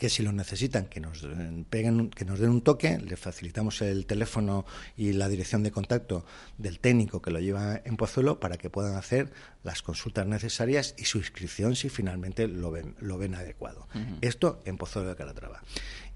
que 0.00 0.08
si 0.08 0.22
lo 0.22 0.32
necesitan 0.32 0.86
que 0.86 0.98
nos 0.98 1.28
peguen, 1.68 2.08
que 2.08 2.24
nos 2.24 2.38
den 2.38 2.48
un 2.48 2.62
toque, 2.62 2.98
les 2.98 3.20
facilitamos 3.20 3.82
el 3.82 4.06
teléfono 4.06 4.64
y 4.96 5.12
la 5.12 5.28
dirección 5.28 5.62
de 5.62 5.70
contacto 5.70 6.24
del 6.56 6.80
técnico 6.80 7.20
que 7.20 7.30
lo 7.30 7.38
lleva 7.38 7.82
en 7.84 7.98
Pozuelo 7.98 8.40
para 8.40 8.56
que 8.56 8.70
puedan 8.70 8.96
hacer 8.96 9.30
las 9.62 9.82
consultas 9.82 10.26
necesarias 10.26 10.94
y 10.96 11.04
su 11.04 11.18
inscripción 11.18 11.76
si 11.76 11.90
finalmente 11.90 12.48
lo 12.48 12.70
ven, 12.70 12.96
lo 12.98 13.18
ven 13.18 13.34
adecuado. 13.34 13.88
Esto 14.22 14.62
en 14.64 14.78
Pozuelo 14.78 15.10
de 15.10 15.16
Calatrava. 15.16 15.60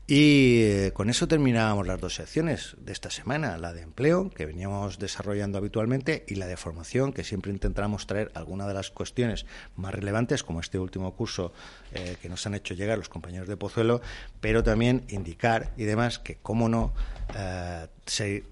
Y 0.07 0.65
eh, 0.65 0.93
con 0.93 1.09
eso 1.09 1.27
terminábamos 1.27 1.87
las 1.87 1.99
dos 1.99 2.15
secciones 2.15 2.77
de 2.79 2.93
esta 2.93 3.09
semana, 3.09 3.57
la 3.57 3.73
de 3.73 3.81
empleo, 3.81 4.29
que 4.29 4.45
veníamos 4.45 4.99
desarrollando 4.99 5.57
habitualmente, 5.57 6.27
y 6.29 6.35
la 6.35 6.47
de 6.47 6.59
formación, 6.59 7.15
que 7.15 7.25
siempre 7.25 7.51
intentamos 7.51 8.07
traer 8.07 8.31
alguna 8.35 8.67
de 8.67 8.75
las 8.75 8.91
cuestiones 8.91 9.47
más 9.77 9.95
relevantes, 9.95 10.43
como 10.43 10.61
este 10.61 10.79
último 10.79 11.15
curso 11.17 11.55
eh, 11.93 12.17
que 12.21 12.29
nos 12.29 12.47
han 12.47 12.55
hecho 12.55 12.75
llegar 12.75 12.99
los 12.99 13.09
compañeros 13.09 13.49
de 13.49 13.57
Pozuelo, 13.57 14.03
pero 14.43 14.63
también 14.63 15.05
indicar 15.09 15.73
y 15.79 15.85
demás 15.85 16.19
que, 16.19 16.37
cómo 16.37 16.69
no, 16.69 16.93
eh, 17.35 17.87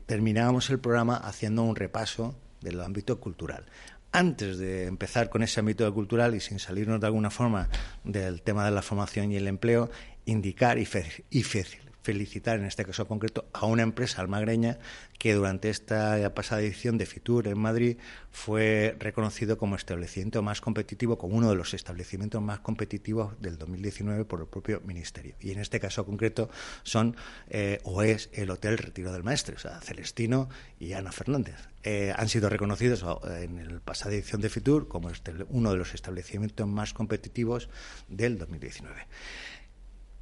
terminábamos 0.07 0.71
el 0.71 0.79
programa 0.79 1.19
haciendo 1.19 1.65
un 1.65 1.77
repaso 1.77 2.35
del 2.63 2.81
ámbito 2.81 3.21
cultural 3.21 3.67
antes 4.13 4.59
de 4.59 4.87
empezar 4.87 5.31
con 5.31 5.43
ese 5.43 5.61
ámbito 5.61 5.93
cultural 5.93 6.35
y 6.35 6.41
sin 6.41 6.59
salirnos 6.59 7.01
de 7.01 7.07
alguna 7.07 7.31
forma 7.31 7.69
del 8.05 8.43
tema 8.43 8.65
de 8.65 8.71
la 8.71 8.83
formación 8.83 9.33
y 9.33 9.37
el 9.37 9.49
empleo, 9.49 9.91
indicar 10.27 10.79
y, 10.79 10.87
y 11.31 11.43
felicitar 12.03 12.59
en 12.59 12.67
este 12.67 12.85
caso 12.85 13.07
concreto 13.07 13.49
a 13.53 13.67
una 13.67 13.83
empresa 13.83 14.21
almagreña 14.21 14.79
que 15.19 15.35
durante 15.35 15.71
esta 15.71 16.35
pasada 16.35 16.61
edición 16.61 16.99
de 16.99 17.07
Fitur 17.07 17.47
en 17.49 17.59
Madrid 17.59 17.97
fue 18.31 18.97
reconocido 18.99 19.57
como 19.59 19.77
establecimiento 19.77 20.43
más 20.43 20.61
competitivo, 20.61 21.17
como 21.19 21.37
uno 21.37 21.49
de 21.51 21.57
los 21.57 21.75
establecimientos 21.75 22.43
más 22.43 22.61
competitivos 22.61 23.41
del 23.41 23.59
2019 23.59 24.25
por 24.25 24.41
el 24.41 24.47
propio 24.47 24.81
Ministerio. 24.85 25.35
Y 25.41 25.53
en 25.53 25.61
este 25.61 25.81
caso 25.81 26.05
concreto 26.05 26.51
son 26.83 27.17
eh, 27.51 27.81
o 27.85 28.03
es 28.03 28.31
el 28.33 28.51
Hotel 28.51 28.79
Retiro 28.79 29.13
del 29.13 29.23
Maestre, 29.23 29.57
o 29.57 29.59
sea, 29.59 29.81
Celestino 29.81 30.49
y 30.79 30.95
Ana 30.95 31.13
Fernández. 31.13 31.69
Eh, 31.85 32.13
han 32.17 32.29
sido 32.29 32.49
reconocidos 32.49 33.05
en 33.41 33.75
la 33.75 33.81
pasada 33.81 34.15
edición 34.15 34.41
de 34.41 34.49
Fitur 34.49 34.87
como 34.87 35.11
este, 35.11 35.33
uno 35.49 35.73
de 35.73 35.79
los 35.79 35.95
establecimientos 35.95 36.67
más 36.67 36.95
competitivos 36.95 37.69
del 38.09 38.39
2019. 38.39 39.07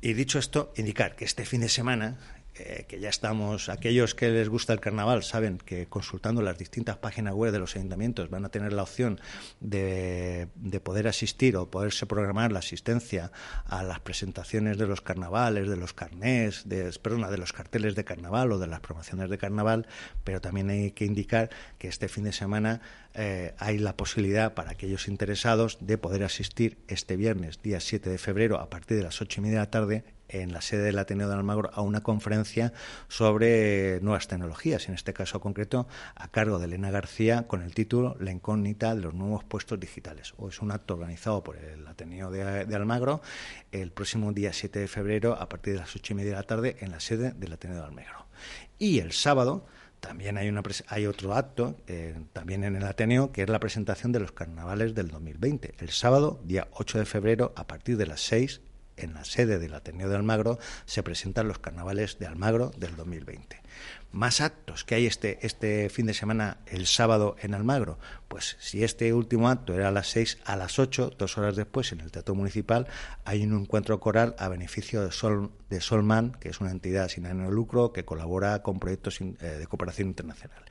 Y 0.01 0.15
dicho 0.15 0.39
esto, 0.39 0.73
indicar 0.77 1.15
que 1.15 1.27
este 1.27 1.45
fin 1.45 1.61
de 1.61 1.69
semana, 1.69 2.17
eh, 2.55 2.87
que 2.89 2.99
ya 3.01 3.11
estamos, 3.11 3.69
aquellos 3.69 4.15
que 4.15 4.31
les 4.31 4.49
gusta 4.49 4.73
el 4.73 4.81
carnaval 4.81 5.23
saben 5.23 5.59
que 5.59 5.87
consultando 5.87 6.41
las 6.41 6.57
distintas 6.57 6.97
páginas 6.97 7.35
web 7.35 7.53
de 7.53 7.59
los 7.59 7.77
ayuntamientos 7.77 8.31
van 8.31 8.45
a 8.47 8.49
tener 8.49 8.73
la 8.73 8.83
opción 8.83 9.21
de, 9.61 10.49
de 10.55 10.81
poder 10.81 11.07
asistir 11.07 11.57
o 11.57 11.71
poderse 11.71 12.07
programar 12.07 12.51
la 12.51 12.59
asistencia 12.61 13.31
a 13.67 13.83
las 13.83 14.01
presentaciones 14.01 14.79
de 14.79 14.87
los 14.87 15.03
carnavales, 15.03 15.69
de 15.69 15.77
los 15.77 15.93
carnés, 15.93 16.67
de, 16.67 16.91
perdona, 17.01 17.31
de 17.31 17.39
los 17.39 17.53
carteles 17.53 17.95
de 17.95 18.05
carnaval 18.05 18.53
o 18.53 18.59
de 18.59 18.67
las 18.67 18.81
promociones 18.81 19.29
de 19.29 19.37
carnaval, 19.37 19.87
pero 20.25 20.41
también 20.41 20.71
hay 20.71 20.93
que 20.93 21.05
indicar 21.05 21.51
que 21.79 21.89
este 21.89 22.09
fin 22.09 22.25
de 22.25 22.33
semana 22.33 22.81
eh, 23.15 23.55
hay 23.59 23.79
la 23.79 23.97
posibilidad 23.97 24.55
para 24.55 24.71
aquellos 24.71 25.09
interesados 25.09 25.79
de 25.81 25.99
poder 25.99 26.23
asistir 26.23 26.79
este 26.89 27.17
viernes, 27.17 27.61
día 27.63 27.81
7 27.81 28.09
de 28.09 28.19
febrero, 28.19 28.59
a 28.61 28.71
partir 28.71 28.97
de 28.97 29.03
las 29.03 29.21
ocho 29.21 29.41
y 29.41 29.43
media 29.43 29.59
de 29.59 29.65
la 29.65 29.71
tarde, 29.71 30.05
en 30.33 30.53
la 30.53 30.61
sede 30.61 30.83
del 30.83 30.99
Ateneo 30.99 31.29
de 31.29 31.35
Almagro 31.35 31.71
a 31.75 31.83
una 31.83 32.03
conferencia 32.03 32.73
sobre 33.09 34.01
nuevas 34.01 34.29
tecnologías, 34.29 34.89
en 34.89 34.95
este 34.95 35.13
caso 35.13 35.41
concreto 35.41 35.89
a 36.15 36.29
cargo 36.29 36.59
de 36.59 36.67
Elena 36.67 36.91
García 36.91 37.49
con 37.49 37.63
el 37.63 37.75
título 37.75 38.17
La 38.21 38.31
incógnita 38.31 38.95
de 38.95 39.03
los 39.03 39.15
nuevos 39.15 39.45
puestos 39.45 39.81
digitales. 39.81 40.35
O 40.37 40.49
es 40.49 40.61
un 40.61 40.71
acto 40.71 40.95
organizado 40.95 41.43
por 41.43 41.57
el 41.57 41.87
Ateneo 41.87 42.31
de, 42.31 42.65
de 42.65 42.77
Almagro 42.77 43.21
el 43.73 43.91
próximo 43.91 44.33
día 44.33 44.53
7 44.53 44.79
de 44.79 44.89
febrero 44.89 45.35
a 45.35 45.49
partir 45.49 45.75
de 45.75 45.81
las 45.81 45.95
ocho 45.97 46.13
y 46.13 46.17
media 46.17 46.31
de 46.31 46.37
la 46.37 46.45
tarde 46.45 46.77
en 46.81 46.91
la 46.91 47.01
sede 47.01 47.33
del 47.33 47.53
Ateneo 47.53 47.79
de 47.79 47.85
Almagro. 47.85 48.27
Y 48.79 49.01
el 49.01 49.13
sábado 49.13 49.67
también 50.01 50.39
hay, 50.39 50.49
una, 50.49 50.63
hay 50.89 51.07
otro 51.07 51.35
acto, 51.35 51.77
eh, 51.87 52.19
también 52.33 52.65
en 52.65 52.77
el 52.77 52.85
Ateneo, 52.85 53.33
que 53.33 53.43
es 53.43 53.49
la 53.49 53.61
presentación 53.61 54.13
de 54.13 54.21
los 54.21 54.33
carnavales 54.33 54.95
del 54.95 55.09
2020. 55.09 55.75
El 55.79 55.91
sábado, 55.91 56.41
día 56.45 56.69
8 56.73 56.99
de 56.99 57.05
febrero, 57.05 57.53
a 57.57 57.67
partir 57.67 57.97
de 57.97 58.07
las 58.07 58.21
6, 58.23 58.61
en 58.97 59.15
la 59.15 59.25
sede 59.25 59.59
del 59.59 59.75
Ateneo 59.75 60.09
de 60.09 60.17
Almagro, 60.17 60.59
se 60.85 61.03
presentan 61.03 61.49
los 61.49 61.59
carnavales 61.59 62.19
de 62.19 62.27
Almagro 62.27 62.71
del 62.77 62.97
2020 62.97 63.60
más 64.13 64.41
actos 64.41 64.85
que 64.85 64.97
hay 64.97 65.07
este, 65.07 65.39
este 65.47 65.89
fin 65.89 66.07
de 66.07 66.15
semana, 66.15 66.59
el 66.67 66.87
sábado 66.87 67.37
en 67.41 67.55
Almagro. 67.55 67.99
Pues 68.29 68.57
si 68.61 68.83
este 68.83 69.13
último 69.13 69.49
acto 69.49 69.75
era 69.75 69.89
a 69.89 69.93
las 69.93 70.09
seis, 70.09 70.39
a 70.45 70.57
las 70.57 70.79
ocho, 70.79 71.11
dos 71.11 71.39
horas 71.39 71.57
después, 71.57 71.93
en 71.93 72.01
el 72.01 72.11
Teatro 72.11 72.35
Municipal, 72.35 72.87
hay 73.25 73.45
un 73.45 73.61
encuentro 73.61 74.01
coral 74.01 74.35
a 74.39 74.49
beneficio 74.49 75.03
de, 75.03 75.13
Sol, 75.13 75.53
de 75.69 75.81
Solman, 75.81 76.33
que 76.33 76.49
es 76.49 76.61
una 76.61 76.71
entidad 76.71 77.09
sin 77.09 77.27
ánimo 77.27 77.49
de 77.49 77.55
lucro 77.55 77.93
que 77.93 78.05
colabora 78.05 78.63
con 78.63 78.81
proyectos 78.81 79.21
eh, 79.21 79.35
de 79.35 79.67
cooperación 79.67 80.09
internacional. 80.09 80.65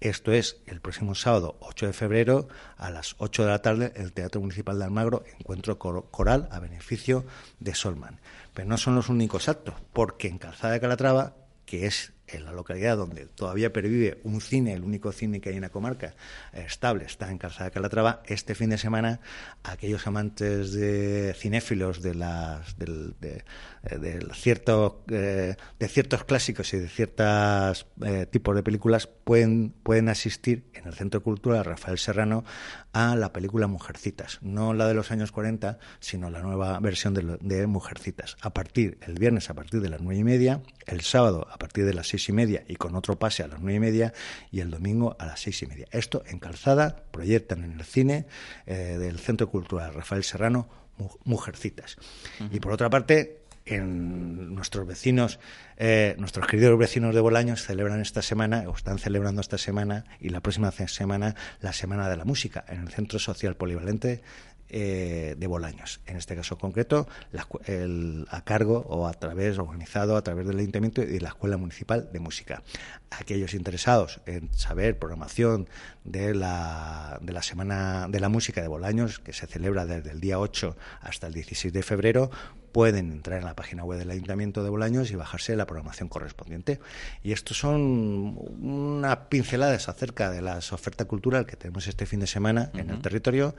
Esto 0.00 0.32
es 0.32 0.58
el 0.66 0.80
próximo 0.80 1.14
sábado, 1.14 1.56
8 1.60 1.86
de 1.86 1.92
febrero, 1.92 2.48
a 2.76 2.90
las 2.90 3.16
8 3.18 3.44
de 3.44 3.48
la 3.48 3.62
tarde, 3.62 3.92
el 3.96 4.12
Teatro 4.12 4.40
Municipal 4.40 4.78
de 4.78 4.84
Almagro, 4.84 5.24
encuentro 5.38 5.78
coral 5.78 6.48
a 6.52 6.60
beneficio 6.60 7.24
de 7.60 7.74
Solman. 7.74 8.20
Pero 8.52 8.68
no 8.68 8.76
son 8.76 8.94
los 8.94 9.08
únicos 9.08 9.48
actos, 9.48 9.74
porque 9.92 10.28
en 10.28 10.38
Calzada 10.38 10.74
de 10.74 10.80
Calatrava, 10.80 11.36
que 11.64 11.86
es 11.86 12.12
en 12.28 12.44
la 12.44 12.52
localidad 12.52 12.96
donde 12.96 13.26
todavía 13.26 13.72
pervive 13.72 14.20
un 14.24 14.40
cine, 14.40 14.74
el 14.74 14.82
único 14.82 15.12
cine 15.12 15.40
que 15.40 15.50
hay 15.50 15.56
en 15.56 15.62
la 15.62 15.70
comarca 15.70 16.14
eh, 16.52 16.64
estable, 16.66 17.04
está 17.04 17.30
en 17.30 17.38
Calzada 17.38 17.66
de 17.66 17.70
Calatrava, 17.70 18.22
este 18.26 18.54
fin 18.54 18.70
de 18.70 18.78
semana 18.78 19.20
aquellos 19.62 20.06
amantes 20.06 20.72
de 20.72 21.34
cinéfilos 21.34 22.02
de 22.02 22.14
las 22.14 22.78
del, 22.78 23.14
de, 23.20 23.44
eh, 23.84 23.98
de, 23.98 24.26
cierto, 24.34 25.04
eh, 25.08 25.56
de 25.78 25.88
ciertos 25.88 26.24
clásicos 26.24 26.72
y 26.74 26.78
de 26.78 26.88
ciertos 26.88 27.86
tipos 28.30 28.54
de 28.54 28.62
películas 28.62 29.06
pueden, 29.06 29.70
pueden 29.82 30.08
asistir 30.08 30.70
en 30.74 30.86
el 30.86 30.94
Centro 30.94 31.22
Cultural 31.22 31.64
Rafael 31.64 31.98
Serrano 31.98 32.44
a 32.92 33.14
la 33.16 33.32
película 33.32 33.66
Mujercitas, 33.66 34.38
no 34.42 34.72
la 34.74 34.88
de 34.88 34.94
los 34.94 35.10
años 35.10 35.32
40, 35.32 35.78
sino 36.00 36.30
la 36.30 36.40
nueva 36.40 36.78
versión 36.80 37.14
de, 37.14 37.38
de 37.40 37.66
Mujercitas. 37.66 38.36
A 38.40 38.50
partir, 38.54 38.98
el 39.06 39.14
viernes 39.14 39.50
a 39.50 39.54
partir 39.54 39.80
de 39.80 39.88
las 39.88 40.00
nueve 40.00 40.20
y 40.20 40.24
media, 40.24 40.62
el 40.86 41.02
sábado 41.02 41.46
a 41.50 41.58
partir 41.58 41.84
de 41.84 41.94
las 41.94 42.14
seis 42.16 42.28
y 42.30 42.32
media 42.32 42.64
y 42.66 42.76
con 42.76 42.94
otro 42.96 43.18
pase 43.18 43.42
a 43.42 43.48
las 43.48 43.60
nueve 43.60 43.76
y 43.76 43.80
media 43.80 44.12
y 44.50 44.60
el 44.60 44.70
domingo 44.70 45.16
a 45.18 45.26
las 45.26 45.40
seis 45.40 45.62
y 45.62 45.66
media. 45.66 45.86
Esto 45.90 46.22
en 46.26 46.38
Calzada, 46.38 47.04
proyectan 47.10 47.64
en 47.64 47.72
el 47.72 47.84
cine 47.84 48.26
eh, 48.66 48.96
del 48.98 49.18
Centro 49.18 49.50
Cultural 49.50 49.92
Rafael 49.92 50.24
Serrano, 50.24 50.68
Mujercitas. 51.24 51.96
Y 52.50 52.58
por 52.58 52.72
otra 52.72 52.88
parte, 52.88 53.42
en 53.66 54.54
nuestros 54.54 54.86
vecinos, 54.86 55.38
eh, 55.76 56.14
nuestros 56.18 56.46
queridos 56.46 56.78
vecinos 56.78 57.14
de 57.14 57.20
Bolaños 57.20 57.62
celebran 57.62 58.00
esta 58.00 58.22
semana, 58.22 58.64
o 58.66 58.74
están 58.74 58.98
celebrando 58.98 59.42
esta 59.42 59.58
semana 59.58 60.06
y 60.20 60.30
la 60.30 60.40
próxima 60.40 60.70
semana, 60.70 61.34
la 61.60 61.74
Semana 61.74 62.08
de 62.08 62.16
la 62.16 62.24
Música, 62.24 62.64
en 62.68 62.80
el 62.80 62.88
Centro 62.88 63.18
Social 63.18 63.56
Polivalente 63.56 64.22
eh, 64.68 65.34
de 65.38 65.46
Bolaños. 65.46 66.00
En 66.06 66.16
este 66.16 66.34
caso 66.34 66.58
concreto, 66.58 67.08
a 68.30 68.44
cargo 68.44 68.84
o 68.88 69.06
a 69.06 69.12
través, 69.14 69.58
organizado 69.58 70.16
a 70.16 70.22
través 70.22 70.46
del 70.46 70.58
Ayuntamiento 70.58 71.02
y 71.02 71.06
de 71.06 71.20
la 71.20 71.28
Escuela 71.28 71.56
Municipal 71.56 72.08
de 72.12 72.20
Música. 72.20 72.62
Aquellos 73.10 73.54
interesados 73.54 74.20
en 74.26 74.52
saber 74.52 74.98
programación 74.98 75.68
de 76.04 76.34
la, 76.34 77.18
de 77.22 77.32
la 77.32 77.42
Semana 77.42 78.08
de 78.08 78.20
la 78.20 78.28
Música 78.28 78.60
de 78.60 78.68
Bolaños, 78.68 79.18
que 79.18 79.32
se 79.32 79.46
celebra 79.46 79.86
desde 79.86 80.10
el 80.10 80.20
día 80.20 80.38
8 80.38 80.76
hasta 81.00 81.26
el 81.26 81.34
16 81.34 81.72
de 81.72 81.82
febrero, 81.82 82.30
pueden 82.76 83.10
entrar 83.10 83.38
en 83.38 83.46
la 83.46 83.56
página 83.56 83.84
web 83.84 83.98
del 83.98 84.10
Ayuntamiento 84.10 84.62
de 84.62 84.68
Bolaños 84.68 85.10
y 85.10 85.16
bajarse 85.16 85.56
la 85.56 85.66
programación 85.66 86.10
correspondiente. 86.10 86.78
Y 87.22 87.32
estos 87.32 87.58
son 87.58 88.36
unas 88.60 89.16
pinceladas 89.30 89.88
acerca 89.88 90.30
de 90.30 90.42
las 90.42 90.74
ofertas 90.74 91.06
cultural 91.06 91.46
que 91.46 91.56
tenemos 91.56 91.86
este 91.86 92.04
fin 92.04 92.20
de 92.20 92.26
semana 92.26 92.70
en 92.74 92.90
el 92.90 93.00
territorio. 93.00 93.54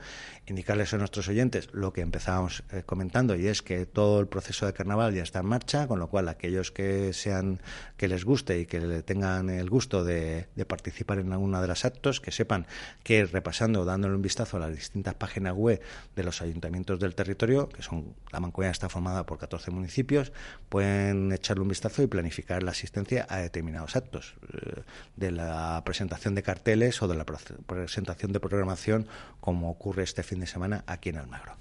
Indicarles 0.46 0.94
a 0.94 0.98
nuestros 0.98 1.26
oyentes 1.26 1.68
lo 1.72 1.92
que 1.92 2.02
empezábamos 2.02 2.62
eh, 2.70 2.84
comentando 2.86 3.34
y 3.34 3.48
es 3.48 3.60
que 3.60 3.86
todo 3.86 4.20
el 4.20 4.28
proceso 4.28 4.66
de 4.66 4.72
carnaval 4.72 5.12
ya 5.12 5.24
está 5.24 5.40
en 5.40 5.46
marcha, 5.46 5.88
con 5.88 5.98
lo 5.98 6.06
cual 6.06 6.28
aquellos 6.28 6.70
que 6.70 7.12
sean 7.12 7.60
que 7.96 8.06
les 8.06 8.24
guste 8.24 8.60
y 8.60 8.66
que 8.66 9.02
tengan 9.02 9.50
el 9.50 9.68
gusto 9.68 10.04
de, 10.04 10.46
participar 10.68 11.18
en 11.18 11.32
alguna 11.32 11.60
de 11.60 11.66
las 11.66 11.84
actos, 11.84 12.20
que 12.20 12.30
sepan 12.30 12.68
que 13.02 13.24
repasando, 13.24 13.84
dándole 13.84 14.14
un 14.14 14.22
vistazo 14.22 14.58
a 14.58 14.60
las 14.60 14.76
distintas 14.76 15.14
páginas 15.14 15.54
web 15.54 15.82
de 16.14 16.22
los 16.22 16.40
ayuntamientos 16.40 17.00
del 17.00 17.16
territorio, 17.16 17.68
que 17.68 17.82
son 17.82 18.14
la 18.30 18.38
Mancoya 18.38 18.70
está 18.70 18.88
formada 18.88 19.07
por 19.26 19.38
14 19.38 19.70
municipios, 19.70 20.32
pueden 20.68 21.32
echarle 21.32 21.62
un 21.62 21.68
vistazo 21.68 22.02
y 22.02 22.06
planificar 22.06 22.62
la 22.62 22.72
asistencia 22.72 23.26
a 23.28 23.38
determinados 23.38 23.96
actos, 23.96 24.34
eh, 24.52 24.82
de 25.16 25.30
la 25.30 25.82
presentación 25.84 26.34
de 26.34 26.42
carteles 26.42 27.00
o 27.02 27.08
de 27.08 27.16
la 27.16 27.24
presentación 27.24 28.32
de 28.32 28.40
programación, 28.40 29.06
como 29.40 29.70
ocurre 29.70 30.02
este 30.02 30.22
fin 30.22 30.40
de 30.40 30.46
semana 30.46 30.84
aquí 30.86 31.08
en 31.10 31.18
Almagro. 31.18 31.56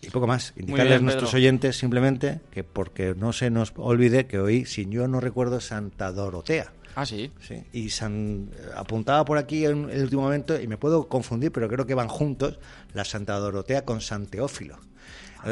Y 0.00 0.10
poco 0.10 0.26
más, 0.26 0.52
indicarles 0.56 0.98
a 0.98 1.02
nuestros 1.02 1.34
oyentes 1.34 1.76
simplemente 1.76 2.40
que 2.50 2.64
porque 2.64 3.14
no 3.14 3.32
se 3.32 3.50
nos 3.50 3.72
olvide 3.76 4.26
que 4.26 4.38
hoy, 4.38 4.64
si 4.64 4.88
yo 4.88 5.08
no 5.08 5.20
recuerdo, 5.20 5.60
Santa 5.60 6.12
Dorotea. 6.12 6.72
Ah, 6.94 7.06
sí. 7.06 7.30
sí. 7.40 7.62
Y 7.72 7.90
San, 7.90 8.50
apuntaba 8.76 9.24
por 9.24 9.38
aquí 9.38 9.64
en 9.64 9.90
el 9.90 10.02
último 10.02 10.22
momento, 10.22 10.60
y 10.60 10.66
me 10.66 10.76
puedo 10.76 11.08
confundir, 11.08 11.52
pero 11.52 11.68
creo 11.68 11.86
que 11.86 11.94
van 11.94 12.08
juntos, 12.08 12.58
la 12.94 13.04
Santa 13.04 13.38
Dorotea 13.38 13.84
con 13.84 14.00
San 14.00 14.26
Teófilo. 14.26 14.78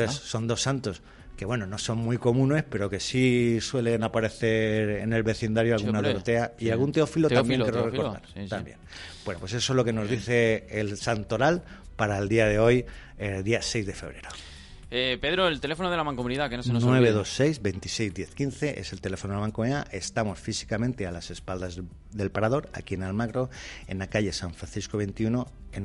son 0.08 0.46
dos 0.46 0.62
santos 0.62 1.02
que 1.38 1.44
bueno, 1.44 1.66
no 1.68 1.78
son 1.78 1.98
muy 1.98 2.18
comunes, 2.18 2.64
pero 2.68 2.90
que 2.90 2.98
sí 2.98 3.60
suelen 3.60 4.02
aparecer 4.02 4.90
en 4.90 5.12
el 5.12 5.22
vecindario 5.22 5.76
alguna 5.76 6.02
Dorotea 6.02 6.54
y 6.58 6.70
algún 6.70 6.90
Teófilo, 6.90 7.28
también, 7.28 7.64
creo 7.64 7.88
recordar. 7.88 8.22
también. 8.48 8.78
Bueno, 9.24 9.38
pues 9.38 9.52
eso 9.52 9.72
es 9.72 9.76
lo 9.76 9.84
que 9.84 9.92
nos 9.92 10.10
dice 10.10 10.66
el 10.68 10.96
Santoral 10.96 11.62
para 11.94 12.18
el 12.18 12.28
día 12.28 12.46
de 12.46 12.58
hoy, 12.58 12.86
el 13.18 13.44
día 13.44 13.62
6 13.62 13.86
de 13.86 13.92
febrero. 13.92 14.28
Eh, 14.90 15.18
Pedro, 15.20 15.48
el 15.48 15.60
teléfono 15.60 15.90
de 15.90 15.98
la 15.98 16.04
mancomunidad, 16.04 16.48
que 16.48 16.56
no 16.56 16.62
se 16.62 16.72
nos 16.72 16.82
926 16.82 17.60
26 17.60 18.14
10 18.14 18.34
15 18.34 18.80
es 18.80 18.92
el 18.94 19.02
teléfono 19.02 19.34
de 19.34 19.36
la 19.36 19.40
mancomunidad. 19.42 19.86
Estamos 19.92 20.38
físicamente 20.38 21.06
a 21.06 21.12
las 21.12 21.30
espaldas 21.30 21.78
del 22.10 22.30
parador, 22.30 22.70
aquí 22.72 22.94
en 22.94 23.02
Almagro, 23.02 23.50
en 23.86 23.98
la 23.98 24.06
calle 24.06 24.32
San 24.32 24.54
Francisco 24.54 24.96
21, 24.96 25.46
en, 25.72 25.82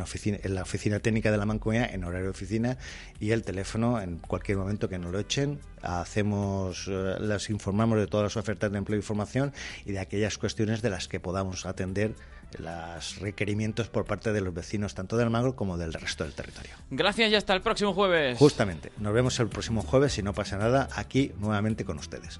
la 0.56 0.62
oficina 0.62 1.00
técnica 1.00 1.32
de 1.32 1.38
la 1.38 1.46
mancomunidad, 1.46 1.94
en 1.94 2.06
horario 2.06 2.26
de 2.26 2.32
oficina, 2.32 2.78
y 3.20 3.32
el 3.32 3.44
teléfono 3.44 4.00
en 4.00 4.20
cualquier 4.20 4.58
momento 4.58 4.88
que 4.88 4.98
nos 4.98 5.12
lo 5.12 5.20
echen. 5.20 5.60
Hacemos, 5.82 6.88
eh, 6.88 7.16
les 7.20 7.50
informamos 7.50 8.00
de 8.00 8.08
todas 8.08 8.24
las 8.24 8.38
ofertas 8.38 8.72
de 8.72 8.78
empleo 8.78 8.98
y 8.98 9.02
formación 9.02 9.52
y 9.86 9.92
de 9.92 10.00
aquellas 10.00 10.38
cuestiones 10.38 10.82
de 10.82 10.90
las 10.90 11.10
que 11.10 11.20
podamos 11.20 11.66
atender 11.66 12.16
los 12.60 13.20
requerimientos 13.20 13.90
por 13.90 14.06
parte 14.06 14.34
de 14.34 14.42
los 14.42 14.54
vecinos 14.54 14.94
tanto 14.96 15.18
del 15.18 15.26
Almagro 15.26 15.56
como 15.56 15.78
del 15.78 15.94
resto 15.94 16.24
del 16.24 16.34
territorio. 16.34 16.74
Gracias 16.90 17.32
y 17.32 17.36
hasta 17.36 17.54
el 17.54 17.62
próximo 17.62 17.94
jueves. 17.94 18.38
Justamente, 18.38 18.92
nos 18.98 19.14
vemos 19.14 19.40
el 19.40 19.48
próximo 19.48 19.82
jueves 19.82 20.14
si 20.14 20.24
no 20.24 20.34
pasa 20.34 20.58
nada 20.58 20.90
aquí 20.96 21.32
nuevamente 21.40 21.86
con 21.86 21.98
ustedes. 21.98 22.40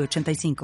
85 0.00 0.54